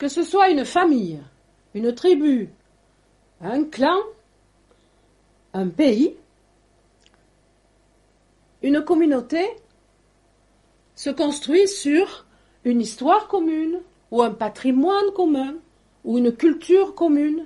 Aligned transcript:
Que 0.00 0.08
ce 0.08 0.22
soit 0.22 0.48
une 0.48 0.64
famille, 0.64 1.20
une 1.74 1.94
tribu, 1.94 2.48
un 3.42 3.64
clan, 3.64 3.98
un 5.52 5.68
pays, 5.68 6.16
une 8.62 8.82
communauté 8.82 9.46
se 10.94 11.10
construit 11.10 11.68
sur 11.68 12.24
une 12.64 12.80
histoire 12.80 13.28
commune, 13.28 13.80
ou 14.10 14.22
un 14.22 14.30
patrimoine 14.30 15.12
commun, 15.14 15.56
ou 16.04 16.16
une 16.16 16.32
culture 16.32 16.94
commune. 16.94 17.44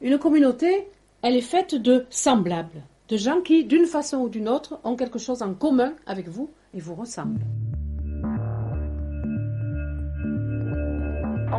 Une 0.00 0.18
communauté, 0.18 0.88
elle 1.22 1.36
est 1.36 1.40
faite 1.40 1.76
de 1.76 2.06
semblables, 2.10 2.82
de 3.08 3.16
gens 3.16 3.40
qui, 3.40 3.64
d'une 3.64 3.86
façon 3.86 4.16
ou 4.16 4.28
d'une 4.28 4.48
autre, 4.48 4.80
ont 4.82 4.96
quelque 4.96 5.20
chose 5.20 5.42
en 5.42 5.54
commun 5.54 5.94
avec 6.06 6.26
vous 6.26 6.50
et 6.74 6.80
vous 6.80 6.96
ressemblent. 6.96 7.38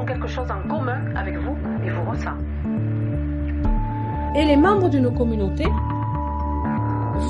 Quelque 0.08 0.28
chose 0.28 0.48
en 0.50 0.68
commun 0.68 1.00
avec 1.16 1.38
vous 1.38 1.56
et 1.86 1.90
vous 1.90 2.10
ressemblent. 2.10 2.46
Et 4.36 4.46
les 4.46 4.56
membres 4.56 4.90
d'une 4.90 5.14
communauté 5.14 5.66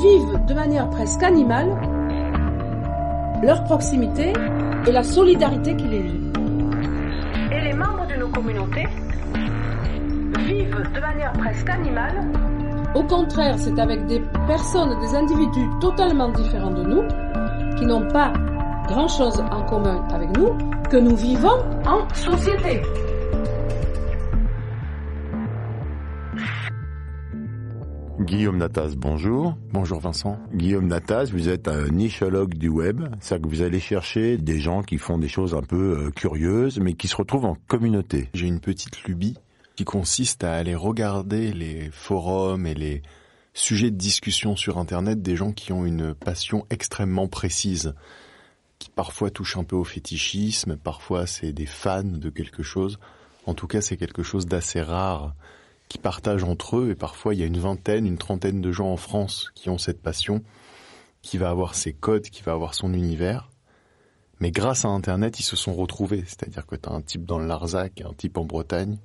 vivent 0.02 0.46
de 0.46 0.54
manière 0.54 0.90
presque 0.90 1.24
animale 1.24 1.76
leur 3.44 3.64
proximité 3.64 4.34
et 4.88 4.92
la 4.92 5.04
solidarité 5.04 5.76
qui 5.76 5.88
les 5.88 6.04
lie. 6.04 6.32
Et 7.52 7.62
les 7.62 7.74
membres 7.74 8.06
de 8.08 8.16
nos 8.16 8.30
communautés 8.30 8.88
vivent 10.40 10.84
de 10.94 11.00
manière 11.00 11.34
presque 11.34 11.70
animale. 11.70 12.28
Au 12.96 13.04
contraire, 13.04 13.56
c'est 13.58 13.80
avec 13.80 14.06
des 14.08 14.22
personnes, 14.48 15.00
des 15.00 15.16
individus 15.16 15.68
totalement 15.80 16.30
différents 16.30 16.72
de 16.72 16.84
nous, 16.84 17.04
qui 17.78 17.86
n'ont 17.86 18.08
pas 18.08 18.34
grand-chose 18.88 19.44
en 19.52 19.64
commun 19.64 20.04
avec 20.14 20.36
nous, 20.38 20.50
que 20.90 20.98
nous 20.98 21.16
vivons 21.18 21.60
en 21.86 22.08
société. 22.14 22.82
Guillaume 28.22 28.58
Natas, 28.58 28.94
bonjour. 28.96 29.58
Bonjour 29.74 30.00
Vincent. 30.00 30.40
Guillaume 30.54 30.88
Natas, 30.88 31.26
vous 31.26 31.50
êtes 31.50 31.68
un 31.68 31.90
nichologue 31.90 32.54
du 32.54 32.70
web, 32.70 33.02
c'est-à-dire 33.20 33.50
que 33.50 33.56
vous 33.56 33.62
allez 33.62 33.80
chercher 33.82 34.38
des 34.38 34.60
gens 34.60 34.82
qui 34.82 34.98
font 34.98 35.18
des 35.18 35.28
choses 35.28 35.54
un 35.54 35.62
peu 35.62 36.06
euh, 36.06 36.12
curieuses, 36.12 36.80
mais 36.80 36.94
qui 36.94 37.10
se 37.10 37.18
retrouvent 37.18 37.46
en 37.46 37.58
communauté. 37.68 38.30
J'ai 38.34 38.48
une 38.48 38.62
petite 38.62 39.04
lubie 39.04 39.36
qui 39.76 39.84
consiste 39.84 40.46
à 40.46 40.54
aller 40.54 40.76
regarder 40.76 41.52
les 41.52 41.90
forums 41.92 42.66
et 42.66 42.74
les 42.74 43.02
sujets 43.54 43.92
de 43.92 43.98
discussion 43.98 44.56
sur 44.56 44.78
Internet 44.78 45.22
des 45.22 45.36
gens 45.36 45.52
qui 45.52 45.74
ont 45.74 45.86
une 45.86 46.14
passion 46.14 46.66
extrêmement 46.70 47.28
précise, 47.28 47.94
qui 48.80 48.90
parfois 48.90 49.32
touche 49.32 49.58
un 49.58 49.64
peu 49.64 49.76
au 49.76 49.84
fétichisme, 49.84 50.78
parfois 50.78 51.28
c'est 51.28 51.52
des 51.52 51.66
fans 51.66 52.04
de 52.04 52.30
quelque 52.30 52.64
chose. 52.64 53.00
En 53.46 53.54
tout 53.54 53.68
cas, 53.68 53.82
c'est 53.82 53.98
quelque 53.98 54.24
chose 54.24 54.46
d'assez 54.46 54.82
rare 54.82 55.34
qui 55.88 55.98
partagent 55.98 56.44
entre 56.44 56.78
eux, 56.78 56.90
et 56.92 56.96
parfois 56.96 57.34
il 57.34 57.40
y 57.40 57.44
a 57.44 57.48
une 57.48 57.60
vingtaine, 57.60 58.06
une 58.06 58.18
trentaine 58.18 58.62
de 58.62 58.72
gens 58.72 58.92
en 58.92 58.98
France 58.98 59.52
qui 59.56 59.70
ont 59.70 59.78
cette 59.78 60.02
passion, 60.02 60.44
qui 61.22 61.38
va 61.38 61.50
avoir 61.50 61.76
ses 61.76 61.94
codes, 61.94 62.30
qui 62.30 62.44
va 62.44 62.52
avoir 62.52 62.74
son 62.74 62.94
univers. 62.94 63.50
Mais 64.40 64.52
grâce 64.52 64.86
à 64.86 64.90
Internet, 64.90 65.40
ils 65.40 65.44
se 65.44 65.56
sont 65.56 65.74
retrouvés. 65.74 66.24
C'est-à-dire 66.28 66.68
que 66.68 66.76
tu 66.76 66.90
as 66.90 66.92
un 66.92 67.02
type 67.02 67.26
dans 67.26 67.40
le 67.40 67.48
Larzac 67.48 68.02
et 68.02 68.04
un 68.04 68.14
type 68.14 68.38
en 68.38 68.46
Bretagne, 68.46 69.00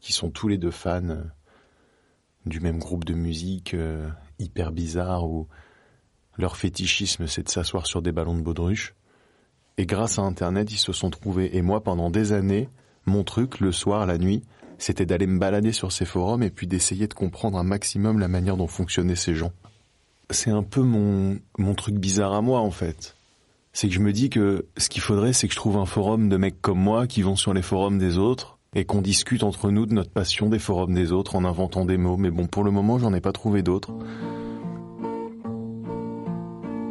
qui 0.00 0.12
sont 0.12 0.30
tous 0.30 0.48
les 0.48 0.58
deux 0.58 0.70
fans 0.70 1.08
euh, 1.08 1.22
du 2.46 2.60
même 2.60 2.78
groupe 2.78 3.04
de 3.04 3.14
musique 3.14 3.74
euh, 3.74 4.08
hyper 4.38 4.72
bizarre, 4.72 5.28
où 5.28 5.48
leur 6.36 6.56
fétichisme 6.56 7.26
c'est 7.26 7.42
de 7.42 7.48
s'asseoir 7.48 7.86
sur 7.86 8.00
des 8.00 8.12
ballons 8.12 8.36
de 8.36 8.42
baudruche. 8.42 8.94
Et 9.78 9.86
grâce 9.86 10.18
à 10.18 10.22
Internet, 10.22 10.70
ils 10.72 10.78
se 10.78 10.92
sont 10.92 11.08
trouvés. 11.08 11.56
Et 11.56 11.62
moi, 11.62 11.82
pendant 11.82 12.10
des 12.10 12.32
années, 12.32 12.68
mon 13.06 13.24
truc, 13.24 13.60
le 13.60 13.72
soir, 13.72 14.04
la 14.06 14.18
nuit, 14.18 14.42
c'était 14.76 15.06
d'aller 15.06 15.26
me 15.26 15.38
balader 15.38 15.72
sur 15.72 15.92
ces 15.92 16.04
forums 16.04 16.42
et 16.42 16.50
puis 16.50 16.66
d'essayer 16.66 17.06
de 17.06 17.14
comprendre 17.14 17.56
un 17.56 17.62
maximum 17.62 18.18
la 18.18 18.28
manière 18.28 18.56
dont 18.56 18.66
fonctionnaient 18.66 19.16
ces 19.16 19.34
gens. 19.34 19.52
C'est 20.30 20.50
un 20.50 20.62
peu 20.62 20.82
mon, 20.82 21.38
mon 21.58 21.74
truc 21.74 21.94
bizarre 21.94 22.34
à 22.34 22.42
moi 22.42 22.60
en 22.60 22.70
fait. 22.70 23.16
C'est 23.72 23.88
que 23.88 23.94
je 23.94 24.00
me 24.00 24.12
dis 24.12 24.30
que 24.30 24.66
ce 24.76 24.88
qu'il 24.88 25.00
faudrait 25.00 25.32
c'est 25.32 25.48
que 25.48 25.54
je 25.54 25.58
trouve 25.58 25.78
un 25.78 25.86
forum 25.86 26.28
de 26.28 26.36
mecs 26.36 26.60
comme 26.60 26.78
moi 26.78 27.06
qui 27.06 27.22
vont 27.22 27.36
sur 27.36 27.54
les 27.54 27.62
forums 27.62 27.98
des 27.98 28.18
autres 28.18 28.58
et 28.74 28.84
qu'on 28.84 29.00
discute 29.00 29.42
entre 29.42 29.70
nous 29.70 29.86
de 29.86 29.94
notre 29.94 30.10
passion 30.10 30.48
des 30.48 30.58
forums 30.58 30.94
des 30.94 31.12
autres 31.12 31.34
en 31.34 31.44
inventant 31.44 31.84
des 31.84 31.96
mots. 31.96 32.16
Mais 32.16 32.30
bon, 32.30 32.46
pour 32.46 32.62
le 32.62 32.70
moment, 32.70 32.98
j'en 32.98 33.14
ai 33.14 33.20
pas 33.20 33.32
trouvé 33.32 33.62
d'autres. 33.62 33.92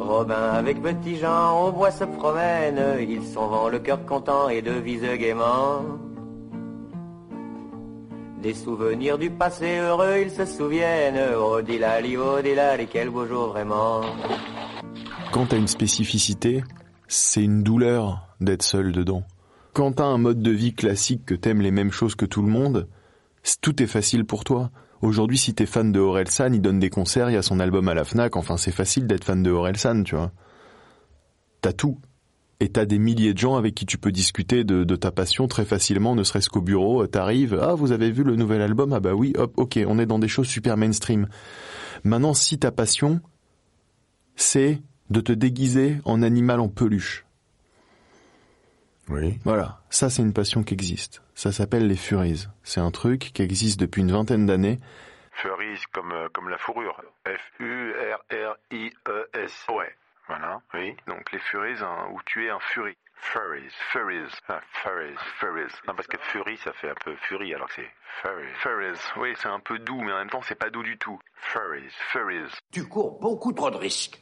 Robin 0.08 0.54
avec 0.54 0.80
Petit 0.80 1.16
Jean, 1.16 1.66
on 1.66 1.70
voit 1.70 1.90
se 1.90 2.04
promène, 2.04 2.80
ils 2.98 3.22
sont 3.26 3.46
vent 3.46 3.68
le 3.68 3.78
cœur 3.78 4.06
content 4.06 4.48
et 4.48 4.62
devise 4.62 5.02
gaiement. 5.02 5.82
Des 8.42 8.54
souvenirs 8.54 9.18
du 9.18 9.30
passé 9.30 9.76
heureux, 9.76 10.20
ils 10.22 10.30
se 10.30 10.46
souviennent. 10.46 11.34
Oh 11.36 11.60
dilali, 11.60 12.16
oh 12.16 12.40
dilali, 12.40 12.86
quel 12.90 13.10
beau 13.10 13.26
jour 13.26 13.48
vraiment. 13.48 14.00
Quand 15.30 15.46
t'as 15.46 15.58
une 15.58 15.68
spécificité, 15.68 16.64
c'est 17.06 17.44
une 17.44 17.62
douleur 17.62 18.28
d'être 18.40 18.62
seul 18.62 18.92
dedans. 18.92 19.24
Quand 19.74 19.92
t'as 19.92 20.06
un 20.06 20.18
mode 20.18 20.40
de 20.40 20.50
vie 20.50 20.72
classique 20.72 21.26
que 21.26 21.34
t'aimes 21.34 21.60
les 21.60 21.70
mêmes 21.70 21.92
choses 21.92 22.14
que 22.14 22.24
tout 22.24 22.40
le 22.40 22.48
monde, 22.48 22.88
tout 23.60 23.82
est 23.82 23.86
facile 23.86 24.24
pour 24.24 24.44
toi. 24.44 24.70
Aujourd'hui, 25.00 25.38
si 25.38 25.54
t'es 25.54 25.66
fan 25.66 25.92
de 25.92 26.00
Orelsan, 26.00 26.52
il 26.52 26.60
donne 26.60 26.80
des 26.80 26.90
concerts, 26.90 27.30
il 27.30 27.34
y 27.34 27.36
a 27.36 27.42
son 27.42 27.60
album 27.60 27.88
à 27.88 27.94
la 27.94 28.04
FNAC, 28.04 28.36
enfin 28.36 28.56
c'est 28.56 28.72
facile 28.72 29.06
d'être 29.06 29.24
fan 29.24 29.42
de 29.42 29.50
Orelsan, 29.50 30.02
tu 30.02 30.16
vois. 30.16 30.32
T'as 31.60 31.72
tout. 31.72 31.98
Et 32.60 32.68
t'as 32.70 32.84
des 32.84 32.98
milliers 32.98 33.34
de 33.34 33.38
gens 33.38 33.56
avec 33.56 33.76
qui 33.76 33.86
tu 33.86 33.98
peux 33.98 34.10
discuter 34.10 34.64
de, 34.64 34.82
de 34.82 34.96
ta 34.96 35.12
passion 35.12 35.46
très 35.46 35.64
facilement, 35.64 36.16
ne 36.16 36.24
serait-ce 36.24 36.48
qu'au 36.48 36.60
bureau. 36.60 37.06
T'arrives, 37.06 37.56
ah 37.62 37.74
vous 37.74 37.92
avez 37.92 38.10
vu 38.10 38.24
le 38.24 38.34
nouvel 38.34 38.60
album? 38.60 38.92
Ah 38.92 38.98
bah 38.98 39.14
oui, 39.14 39.32
hop, 39.36 39.52
ok, 39.56 39.78
on 39.86 40.00
est 40.00 40.06
dans 40.06 40.18
des 40.18 40.26
choses 40.26 40.48
super 40.48 40.76
mainstream. 40.76 41.28
Maintenant, 42.02 42.34
si 42.34 42.58
ta 42.58 42.72
passion, 42.72 43.20
c'est 44.34 44.82
de 45.10 45.20
te 45.20 45.32
déguiser 45.32 46.00
en 46.04 46.22
animal 46.22 46.58
en 46.58 46.68
peluche. 46.68 47.24
Oui. 49.08 49.38
Voilà, 49.44 49.80
ça 49.88 50.10
c'est 50.10 50.22
une 50.22 50.32
passion 50.32 50.64
qui 50.64 50.74
existe. 50.74 51.22
Ça 51.38 51.52
s'appelle 51.52 51.86
les 51.86 51.94
Furies. 51.94 52.48
C'est 52.64 52.80
un 52.80 52.90
truc 52.90 53.30
qui 53.32 53.42
existe 53.42 53.78
depuis 53.78 54.00
une 54.02 54.10
vingtaine 54.10 54.44
d'années. 54.44 54.80
Furries 55.30 55.80
comme, 55.92 56.10
euh, 56.10 56.28
comme 56.32 56.48
la 56.48 56.58
fourrure. 56.58 57.00
F-U-R-R-I-E-S. 57.28 58.16
Ouais. 59.68 59.94
Voilà, 60.26 60.60
oui. 60.74 60.96
Donc 61.06 61.30
les 61.30 61.38
Furies, 61.38 61.80
hein, 61.80 62.08
où 62.12 62.18
tu 62.26 62.44
es 62.44 62.50
un 62.50 62.58
Fury. 62.58 62.96
Furries, 63.14 63.70
Furries, 63.92 64.34
ah, 64.48 64.60
Furries, 64.82 65.14
Furries. 65.38 65.72
Non, 65.86 65.94
parce 65.94 66.08
que 66.08 66.18
Fury, 66.18 66.56
ça 66.56 66.72
fait 66.72 66.90
un 66.90 66.96
peu 67.04 67.14
Fury, 67.14 67.54
alors 67.54 67.68
que 67.68 67.74
c'est 67.76 67.90
Furries. 68.20 68.52
Furries, 68.56 68.98
oui, 69.18 69.32
c'est 69.40 69.46
un 69.46 69.60
peu 69.60 69.78
doux, 69.78 70.00
mais 70.00 70.10
en 70.10 70.18
même 70.18 70.30
temps, 70.30 70.42
c'est 70.42 70.58
pas 70.58 70.70
doux 70.70 70.82
du 70.82 70.98
tout. 70.98 71.20
Furries, 71.36 71.94
Furries. 72.10 72.50
Tu 72.72 72.82
cours 72.88 73.20
beaucoup 73.20 73.52
trop 73.52 73.70
de 73.70 73.76
risques. 73.76 74.18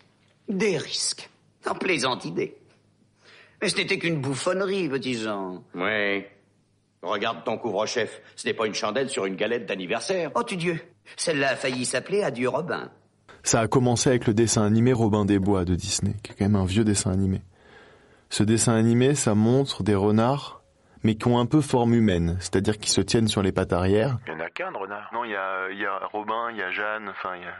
Des 0.50 0.77
risques. 0.77 1.31
En 1.65 1.77
plaisante 1.77 2.27
idée. 2.27 2.59
Mais 3.62 3.71
ce 3.71 3.78
n'était 3.78 3.98
qu'une 3.98 4.21
bouffonnerie, 4.21 4.91
petit 4.91 5.15
Jean. 5.15 5.65
Oui. 5.74 6.27
Regarde 7.03 7.45
ton 7.45 7.59
couvre-chef. 7.59 8.21
Ce 8.34 8.47
n'est 8.47 8.54
pas 8.54 8.66
une 8.66 8.75
chandelle 8.75 9.09
sur 9.09 9.27
une 9.27 9.37
galette 9.37 9.66
d'anniversaire. 9.66 10.31
Oh, 10.34 10.43
tu 10.43 10.57
Dieu. 10.57 10.81
Celle-là 11.16 11.51
a 11.51 11.57
failli 11.57 11.84
s'appeler 11.84 12.22
Adieu 12.22 12.48
Robin. 12.48 12.91
Ça 13.43 13.60
a 13.60 13.69
commencé 13.69 14.10
avec 14.10 14.27
le 14.27 14.34
dessin 14.34 14.65
animé 14.65 14.93
Robin 14.93 15.25
des 15.25 15.39
Bois 15.39 15.65
de 15.65 15.77
Disney, 15.77 16.15
qui 16.22 16.33
est 16.33 16.34
quand 16.34 16.45
même 16.47 16.57
un 16.57 16.65
vieux 16.65 16.83
dessin 16.83 17.13
animé. 17.13 17.43
Ce 18.28 18.43
dessin 18.43 18.75
animé, 18.75 19.15
ça 19.15 19.37
montre 19.37 19.84
des 19.84 19.95
renards, 19.95 20.63
mais 21.04 21.15
qui 21.15 21.28
ont 21.28 21.39
un 21.39 21.47
peu 21.47 21.60
forme 21.60 21.95
humaine, 21.95 22.37
c'est-à-dire 22.41 22.77
qui 22.78 22.91
se 22.91 23.01
tiennent 23.01 23.28
sur 23.28 23.43
les 23.43 23.53
pattes 23.53 23.72
arrière. 23.72 24.19
Il 24.27 24.33
y 24.33 24.37
en 24.37 24.41
a 24.41 24.51
qu'un 24.51 24.72
de 24.72 24.77
renard. 24.77 25.10
Non, 25.13 25.25
il 25.25 25.31
y 25.31 25.37
a, 25.37 25.71
il 25.71 25.78
y 25.78 25.87
a 25.87 26.01
Robin, 26.13 26.51
il 26.51 26.57
y 26.57 26.63
a 26.63 26.72
Jeanne, 26.72 27.09
enfin, 27.09 27.37
il 27.37 27.43
y 27.43 27.47
a 27.47 27.54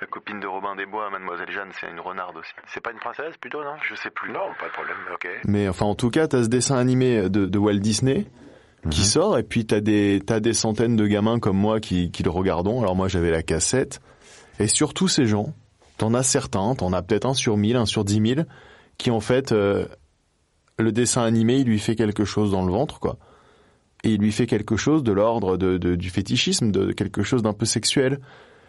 la 0.00 0.06
copine 0.06 0.40
de 0.40 0.46
Robin 0.46 0.74
des 0.74 0.86
Bois, 0.86 1.10
Mademoiselle 1.10 1.50
Jeanne, 1.50 1.68
c'est 1.78 1.90
une 1.90 2.00
renarde 2.00 2.38
aussi. 2.38 2.52
C'est 2.68 2.82
pas 2.82 2.92
une 2.92 2.98
princesse 2.98 3.36
plutôt, 3.36 3.62
non? 3.62 3.76
Je 3.86 3.94
sais 3.94 4.10
plus. 4.10 4.32
Non, 4.32 4.48
pas 4.58 4.68
de 4.68 4.72
problème, 4.72 4.96
ok. 5.12 5.28
Mais 5.44 5.68
enfin, 5.68 5.84
en 5.84 5.94
tout 5.94 6.10
cas, 6.10 6.28
t'as 6.28 6.44
ce 6.44 6.48
dessin 6.48 6.78
animé 6.78 7.28
de, 7.28 7.44
de 7.44 7.58
Walt 7.58 7.80
Disney 7.80 8.26
qui 8.90 9.04
sort, 9.04 9.38
et 9.38 9.42
puis 9.42 9.66
t'as 9.66 9.80
des, 9.80 10.20
t'as 10.24 10.40
des 10.40 10.52
centaines 10.52 10.96
de 10.96 11.06
gamins 11.06 11.38
comme 11.38 11.56
moi 11.56 11.80
qui, 11.80 12.10
qui 12.10 12.22
le 12.22 12.30
regardons. 12.30 12.80
Alors 12.80 12.96
moi, 12.96 13.08
j'avais 13.08 13.30
la 13.30 13.42
cassette. 13.42 14.00
Et 14.58 14.68
surtout 14.68 15.08
ces 15.08 15.26
gens, 15.26 15.52
t'en 15.98 16.14
as 16.14 16.22
certains, 16.22 16.74
t'en 16.74 16.92
as 16.92 17.02
peut-être 17.02 17.26
un 17.26 17.34
sur 17.34 17.56
mille, 17.56 17.76
un 17.76 17.86
sur 17.86 18.04
dix 18.04 18.20
mille, 18.20 18.46
qui 18.98 19.10
en 19.10 19.20
fait 19.20 19.52
euh, 19.52 19.86
le 20.78 20.92
dessin 20.92 21.22
animé, 21.22 21.56
il 21.58 21.66
lui 21.66 21.78
fait 21.78 21.96
quelque 21.96 22.24
chose 22.24 22.50
dans 22.52 22.64
le 22.64 22.72
ventre, 22.72 22.98
quoi. 23.00 23.18
Et 24.04 24.10
il 24.10 24.20
lui 24.20 24.30
fait 24.32 24.46
quelque 24.46 24.76
chose 24.76 25.02
de 25.02 25.12
l'ordre 25.12 25.56
de, 25.56 25.78
de- 25.78 25.94
du 25.96 26.10
fétichisme, 26.10 26.70
de 26.70 26.92
quelque 26.92 27.22
chose 27.22 27.42
d'un 27.42 27.52
peu 27.54 27.66
sexuel. 27.66 28.20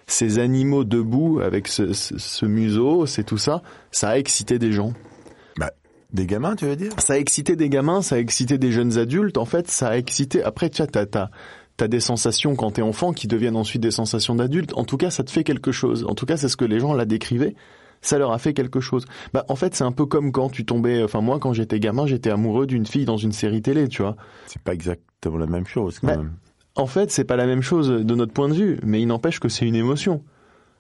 Ces 0.08 0.40
animaux 0.40 0.84
debout 0.86 1.42
avec 1.44 1.68
ce, 1.68 1.92
ce- 1.94 2.18
ce 2.18 2.46
museau, 2.46 3.06
c'est 3.06 3.24
tout 3.26 3.38
ça, 3.38 3.62
ça 3.92 4.10
a 4.10 4.18
excité 4.18 4.58
des 4.58 4.72
gens. 4.72 4.94
Des 6.14 6.26
gamins, 6.26 6.56
tu 6.56 6.66
veux 6.66 6.76
dire? 6.76 6.92
Ça 7.00 7.14
a 7.14 7.18
excité 7.18 7.56
des 7.56 7.70
gamins, 7.70 8.02
ça 8.02 8.16
a 8.16 8.18
excité 8.20 8.58
des 8.58 8.72
jeunes 8.72 8.98
adultes. 8.98 9.38
En 9.38 9.46
fait, 9.46 9.68
ça 9.70 9.90
a 9.90 9.98
excité. 9.98 10.42
Après, 10.44 10.70
tu 10.70 10.82
as, 10.82 10.88
t'as, 10.88 11.88
des 11.88 12.00
sensations 12.00 12.56
quand 12.56 12.72
t'es 12.72 12.82
enfant 12.82 13.12
qui 13.14 13.28
deviennent 13.28 13.56
ensuite 13.58 13.82
des 13.82 13.92
sensations 13.92 14.34
d'adulte. 14.36 14.74
En 14.76 14.84
tout 14.86 14.98
cas, 14.98 15.10
ça 15.10 15.24
te 15.24 15.32
fait 15.32 15.44
quelque 15.44 15.72
chose. 15.72 16.06
En 16.08 16.16
tout 16.16 16.26
cas, 16.26 16.38
c'est 16.38 16.48
ce 16.50 16.58
que 16.58 16.66
les 16.66 16.80
gens 16.80 16.94
la 16.94 17.06
décrivaient. 17.06 17.56
Ça 18.02 18.18
leur 18.20 18.32
a 18.32 18.38
fait 18.38 18.54
quelque 18.54 18.80
chose. 18.80 19.06
Bah, 19.34 19.44
en 19.50 19.56
fait, 19.56 19.76
c'est 19.76 19.84
un 19.84 19.92
peu 19.92 20.06
comme 20.06 20.32
quand 20.32 20.50
tu 20.50 20.66
tombais. 20.66 21.04
Enfin, 21.04 21.20
moi, 21.22 21.40
quand 21.40 21.52
j'étais 21.54 21.80
gamin, 21.80 22.06
j'étais 22.08 22.30
amoureux 22.30 22.68
d'une 22.68 22.86
fille 22.86 23.06
dans 23.06 23.18
une 23.18 23.32
série 23.32 23.62
télé, 23.62 23.88
tu 23.90 24.02
vois. 24.04 24.16
C'est 24.46 24.62
pas 24.62 24.74
exactement 24.74 25.38
la 25.38 25.48
même 25.48 25.66
chose, 25.68 26.00
quand 26.00 26.08
Bah, 26.08 26.18
même. 26.18 26.34
En 26.76 26.86
fait, 26.86 27.12
c'est 27.12 27.24
pas 27.26 27.36
la 27.36 27.48
même 27.48 27.64
chose 27.64 27.90
de 27.90 28.16
notre 28.16 28.34
point 28.34 28.50
de 28.50 28.54
vue, 28.54 28.80
mais 28.84 29.02
il 29.02 29.08
n'empêche 29.08 29.40
que 29.40 29.50
c'est 29.50 29.66
une 29.66 29.76
émotion. 29.76 30.24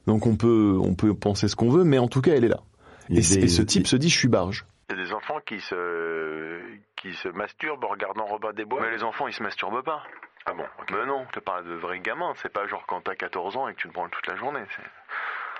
Donc 0.05 0.27
on 0.27 0.35
peut, 0.35 0.77
on 0.81 0.93
peut 0.93 1.13
penser 1.15 1.47
ce 1.47 1.55
qu'on 1.55 1.69
veut, 1.69 1.83
mais 1.83 1.97
en 1.97 2.07
tout 2.07 2.21
cas, 2.21 2.33
elle 2.35 2.43
est 2.45 2.49
là. 2.49 2.61
Et, 3.09 3.15
des- 3.15 3.37
et 3.39 3.47
ce 3.47 3.61
type 3.63 3.87
se 3.87 3.95
dit, 3.95 4.07
je 4.09 4.17
suis 4.17 4.27
barge. 4.27 4.65
Il 4.89 4.97
y 4.97 5.01
a 5.01 5.03
des 5.03 5.13
enfants 5.13 5.39
qui 5.41 5.59
se, 5.59 6.61
qui 6.95 7.13
se 7.15 7.27
masturbent 7.29 7.83
en 7.83 7.89
regardant 7.89 8.25
Robin 8.25 8.53
des 8.53 8.63
Bois. 8.63 8.81
Mais 8.81 8.91
les 8.91 9.03
enfants, 9.03 9.27
ils 9.27 9.33
se 9.33 9.43
masturbent 9.43 9.83
pas. 9.83 10.01
Ah 10.45 10.53
bon 10.53 10.65
Mais 10.91 11.05
non, 11.05 11.25
tu 11.33 11.41
parles 11.41 11.65
de 11.65 11.73
vrais 11.75 11.99
gamins. 11.99 12.33
C'est 12.37 12.53
pas 12.53 12.65
genre 12.67 12.85
quand 12.87 13.01
t'as 13.01 13.15
14 13.15 13.57
ans 13.57 13.67
et 13.67 13.73
que 13.73 13.81
tu 13.81 13.89
te 13.89 13.93
branles 13.93 14.09
toute 14.11 14.27
la 14.27 14.37
journée. 14.37 14.63
c'est- 14.69 14.83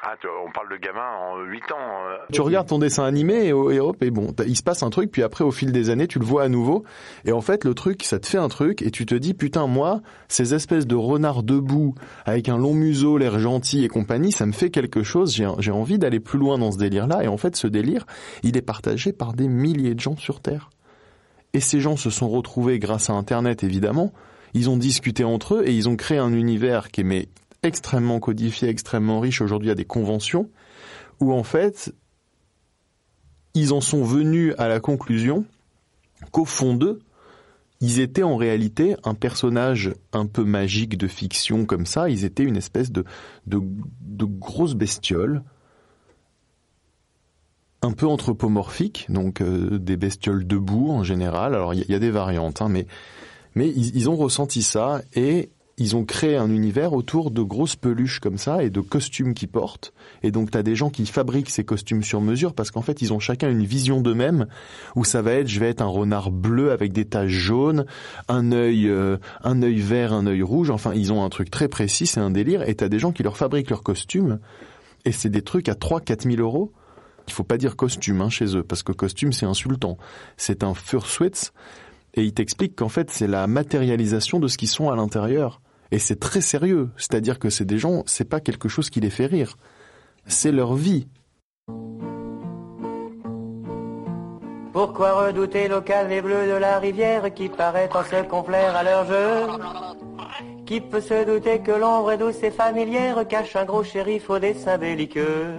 Ah, 0.04 0.14
on 0.46 0.52
parle 0.52 0.70
de 0.70 0.78
gamins 0.78 1.02
en 1.02 1.40
8 1.42 1.72
ans. 1.72 1.76
euh. 2.10 2.18
Tu 2.32 2.42
regardes 2.42 2.68
ton 2.68 2.78
dessin 2.78 3.04
animé 3.04 3.48
et, 3.48 3.54
hop, 3.54 4.02
et 4.02 4.12
bon, 4.12 4.34
il 4.46 4.56
se 4.56 4.64
passe 4.64 4.84
un 4.84 4.90
truc, 4.90 5.12
puis 5.12 5.24
après, 5.24 5.44
au 5.44 5.52
fil 5.52 5.72
des 5.72 5.90
années, 5.90 6.08
tu 6.08 6.20
le 6.20 6.26
vois 6.26 6.44
à 6.44 6.50
nouveau. 6.50 6.84
Et 7.26 7.32
en 7.32 7.42
fait, 7.42 7.64
le 7.64 7.74
truc, 7.74 8.04
ça 8.04 8.20
te 8.20 8.28
fait 8.28 8.38
un 8.38 8.48
truc, 8.48 8.82
et 8.82 8.92
tu 8.92 9.06
te 9.06 9.16
dis, 9.16 9.34
putain, 9.34 9.68
moi, 9.68 10.02
ces 10.28 10.54
espèces 10.54 10.86
de 10.88 10.96
renards 10.96 11.44
debout, 11.44 11.96
avec 12.26 12.48
un 12.48 12.58
long 12.58 12.74
museau, 12.74 13.18
l'air 13.18 13.40
gentil 13.40 13.84
et 13.84 13.88
compagnie, 13.88 14.32
ça 14.32 14.46
me 14.46 14.52
fait 14.52 14.70
quelque 14.70 15.04
chose, 15.04 15.34
j'ai 15.34 15.72
envie 15.72 15.98
d'aller 15.98 16.20
plus 16.20 16.38
loin 16.40 16.58
dans 16.58 16.72
ce 16.72 16.78
délire-là. 16.78 17.24
Et 17.24 17.28
en 17.28 17.38
fait, 17.38 17.56
ce 17.56 17.68
délire, 17.68 18.06
il 18.44 18.56
est 18.56 18.62
partagé 18.62 19.14
par 19.14 19.34
des 19.34 19.48
milliers 19.48 19.96
de 19.96 20.00
gens 20.00 20.16
sur 20.16 20.42
Terre. 20.42 20.70
Et 21.54 21.60
ces 21.60 21.80
gens 21.80 21.98
se 21.98 22.10
sont 22.10 22.30
retrouvés 22.30 22.78
grâce 22.78 23.10
à 23.10 23.14
Internet, 23.14 23.64
évidemment. 23.64 24.14
Ils 24.54 24.70
ont 24.70 24.78
discuté 24.78 25.24
entre 25.24 25.56
eux 25.56 25.64
et 25.68 25.74
ils 25.74 25.90
ont 25.90 25.96
créé 25.96 26.18
un 26.18 26.32
univers 26.34 26.92
qui 26.92 27.02
est 27.02 27.04
mais, 27.04 27.28
extrêmement 27.64 28.20
codifié, 28.20 28.70
extrêmement 28.70 29.20
riche. 29.20 29.42
Aujourd'hui, 29.42 29.70
a 29.70 29.76
des 29.76 29.86
conventions 29.86 30.50
où 31.20 31.34
en 31.34 31.44
fait, 31.44 31.94
ils 33.54 33.74
en 33.74 33.82
sont 33.82 34.04
venus 34.04 34.54
à 34.58 34.68
la 34.68 34.80
conclusion 34.80 35.46
qu'au 36.32 36.46
fond 36.46 36.74
d'eux, 36.76 37.00
ils 37.80 38.00
étaient 38.00 38.24
en 38.24 38.38
réalité 38.38 38.96
un 39.04 39.14
personnage 39.14 39.94
un 40.12 40.26
peu 40.26 40.44
magique 40.44 40.98
de 40.98 41.08
fiction 41.08 41.66
comme 41.66 41.86
ça. 41.86 42.10
Ils 42.10 42.26
étaient 42.26 42.44
une 42.44 42.58
espèce 42.58 42.92
de, 42.92 43.04
de, 43.46 43.62
de 44.02 44.26
grosse 44.26 44.74
bestiole, 44.74 45.44
un 47.84 47.92
peu 47.92 48.08
anthropomorphique, 48.08 49.06
donc 49.10 49.42
euh, 49.42 49.78
des 49.78 49.98
bestioles 49.98 50.48
debout 50.48 50.90
en 50.90 51.04
général. 51.04 51.54
Alors 51.54 51.76
il 51.76 51.86
y, 51.88 51.94
a- 51.94 52.00
des 52.00 52.10
variantes, 52.10 52.64
hein, 52.64 52.70
mais, 52.70 52.88
mais 53.54 53.70
ils 53.70 54.10
ont 54.10 54.16
ressenti 54.16 54.64
ça 54.64 55.02
et 55.14 55.50
ils 55.80 55.96
ont 55.96 56.06
créé 56.06 56.36
un 56.36 56.50
univers 56.50 56.94
autour 56.94 57.30
de 57.30 57.44
grosses 57.44 57.76
peluches 57.76 58.20
comme 58.20 58.40
ça 58.40 58.64
et 58.64 58.72
de 58.72 58.82
costumes 58.82 59.36
qu'ils 59.36 59.48
portent. 59.48 59.94
Et 60.24 60.32
donc 60.32 60.50
tu 60.50 60.58
as 60.58 60.64
des 60.64 60.76
gens 60.76 60.90
qui 60.90 61.06
fabriquent 61.06 61.52
ces 61.52 61.64
costumes 61.64 62.02
sur 62.02 62.20
mesure 62.20 62.56
parce 62.56 62.72
qu'en 62.72 62.82
fait 62.82 63.04
ils 63.04 63.14
ont 63.14 63.20
chacun 63.20 63.50
une 63.50 63.64
vision 63.64 64.02
d'eux-mêmes 64.02 64.48
où 64.96 65.06
ça 65.06 65.22
va 65.22 65.34
être 65.34 65.48
je 65.48 65.60
vais 65.60 65.70
être 65.70 65.82
un 65.82 65.88
renard 65.88 66.32
bleu 66.32 66.72
avec 66.72 66.94
des 66.94 67.06
taches 67.06 67.30
jaunes, 67.30 67.86
un 68.28 68.52
œil 68.52 68.88
euh, 68.90 69.18
un 69.44 69.62
œil 69.62 69.80
vert, 69.80 70.14
un 70.14 70.26
œil 70.26 70.42
rouge. 70.42 70.72
Enfin 70.72 70.94
ils 70.96 71.14
ont 71.14 71.24
un 71.24 71.30
truc 71.30 71.52
très 71.52 71.68
précis, 71.68 72.08
c'est 72.08 72.20
un 72.20 72.32
délire. 72.32 72.68
Et 72.68 72.74
t'as 72.74 72.90
des 72.90 72.98
gens 72.98 73.12
qui 73.12 73.22
leur 73.22 73.38
fabriquent 73.38 73.70
leurs 73.70 73.84
costumes 73.84 74.40
et 75.06 75.12
c'est 75.12 75.30
des 75.30 75.44
trucs 75.44 75.70
à 75.70 75.76
3 75.76 76.02
4 76.02 76.24
000 76.24 76.42
euros. 76.42 76.72
Il 77.28 77.34
faut 77.34 77.44
pas 77.44 77.58
dire 77.58 77.76
costume 77.76 78.22
hein, 78.22 78.30
chez 78.30 78.58
eux 78.58 78.64
parce 78.64 78.82
que 78.82 78.94
costume 78.94 79.32
c'est 79.32 79.46
insultant. 79.46 80.00
C'est 80.38 80.64
un 80.64 80.74
fursuit 80.74 81.52
et 82.16 82.24
ils 82.24 82.34
t'expliquent 82.34 82.76
qu'en 82.76 82.90
fait 82.90 83.12
c'est 83.12 83.28
la 83.28 83.46
matérialisation 83.46 84.40
de 84.40 84.48
ce 84.48 84.58
qu'ils 84.58 84.70
sont 84.70 84.90
à 84.90 84.96
l'intérieur. 84.96 85.62
Et 85.92 86.00
c'est 86.00 86.20
très 86.20 86.42
sérieux, 86.42 86.90
c'est-à-dire 86.98 87.40
que 87.40 87.50
c'est 87.50 87.66
des 87.66 87.78
gens, 87.78 88.04
c'est 88.06 88.28
pas 88.28 88.40
quelque 88.40 88.68
chose 88.68 88.90
qui 88.90 89.00
les 89.00 89.10
fait 89.10 89.26
rire, 89.26 89.56
c'est 90.26 90.52
leur 90.52 90.76
vie. 90.76 91.08
Pourquoi 94.74 95.26
redouter 95.26 95.68
l'eau 95.68 95.82
calme 95.82 96.12
et 96.12 96.22
bleue 96.22 96.46
de 96.46 96.58
la 96.60 96.78
rivière 96.78 97.34
qui 97.34 97.50
paraît 97.50 97.90
en 97.96 98.04
se 98.04 98.22
complaire 98.28 98.76
à 98.76 98.84
leur 98.84 99.06
jeu? 99.08 99.54
Qui 100.68 100.82
peut 100.82 101.02
se 101.02 101.26
douter 101.26 101.62
que 101.62 101.72
l'ombre 101.72 102.12
est 102.12 102.18
douce 102.18 102.44
et 102.44 102.52
familière 102.52 103.28
cache 103.28 103.56
un 103.56 103.66
gros 103.66 103.84
shérif 103.84 104.30
au 104.30 104.38
dessin 104.38 104.78
belliqueux? 104.78 105.56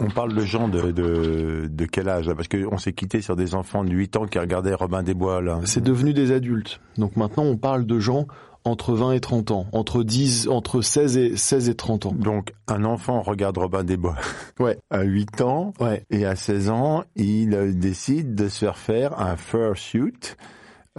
On 0.00 0.08
parle 0.08 0.34
de 0.34 0.40
gens 0.40 0.68
de, 0.68 0.90
de, 0.90 1.68
de 1.70 1.84
quel 1.84 2.08
âge 2.08 2.28
là? 2.28 2.34
Parce 2.34 2.48
qu'on 2.48 2.78
s'est 2.78 2.92
quitté 2.92 3.20
sur 3.20 3.36
des 3.36 3.54
enfants 3.54 3.84
de 3.84 3.90
8 3.90 4.16
ans 4.16 4.26
qui 4.26 4.38
regardaient 4.38 4.74
Robin 4.74 5.02
des 5.02 5.14
Bois 5.14 5.42
là. 5.42 5.60
C'est 5.64 5.82
devenu 5.82 6.14
des 6.14 6.32
adultes. 6.32 6.80
Donc 6.96 7.16
maintenant 7.16 7.42
on 7.42 7.56
parle 7.58 7.84
de 7.84 7.98
gens 7.98 8.26
entre 8.64 8.94
20 8.94 9.12
et 9.12 9.20
30 9.20 9.50
ans, 9.50 9.66
entre 9.72 10.02
10, 10.04 10.48
entre 10.48 10.82
16 10.82 11.16
et 11.16 11.36
16 11.36 11.68
et 11.68 11.74
30 11.74 12.06
ans. 12.06 12.12
Donc 12.12 12.52
un 12.68 12.84
enfant 12.84 13.20
regarde 13.22 13.58
Robin 13.58 13.82
des 13.84 13.96
Bois 13.96 14.16
Ouais. 14.60 14.78
à 14.90 15.02
8 15.02 15.40
ans 15.40 15.72
Ouais. 15.80 16.04
et 16.10 16.24
à 16.26 16.36
16 16.36 16.70
ans, 16.70 17.02
il 17.16 17.54
euh, 17.54 17.72
décide 17.72 18.34
de 18.36 18.48
se 18.48 18.60
faire 18.60 18.76
faire 18.78 19.20
un 19.20 19.36
fursuit 19.36 20.12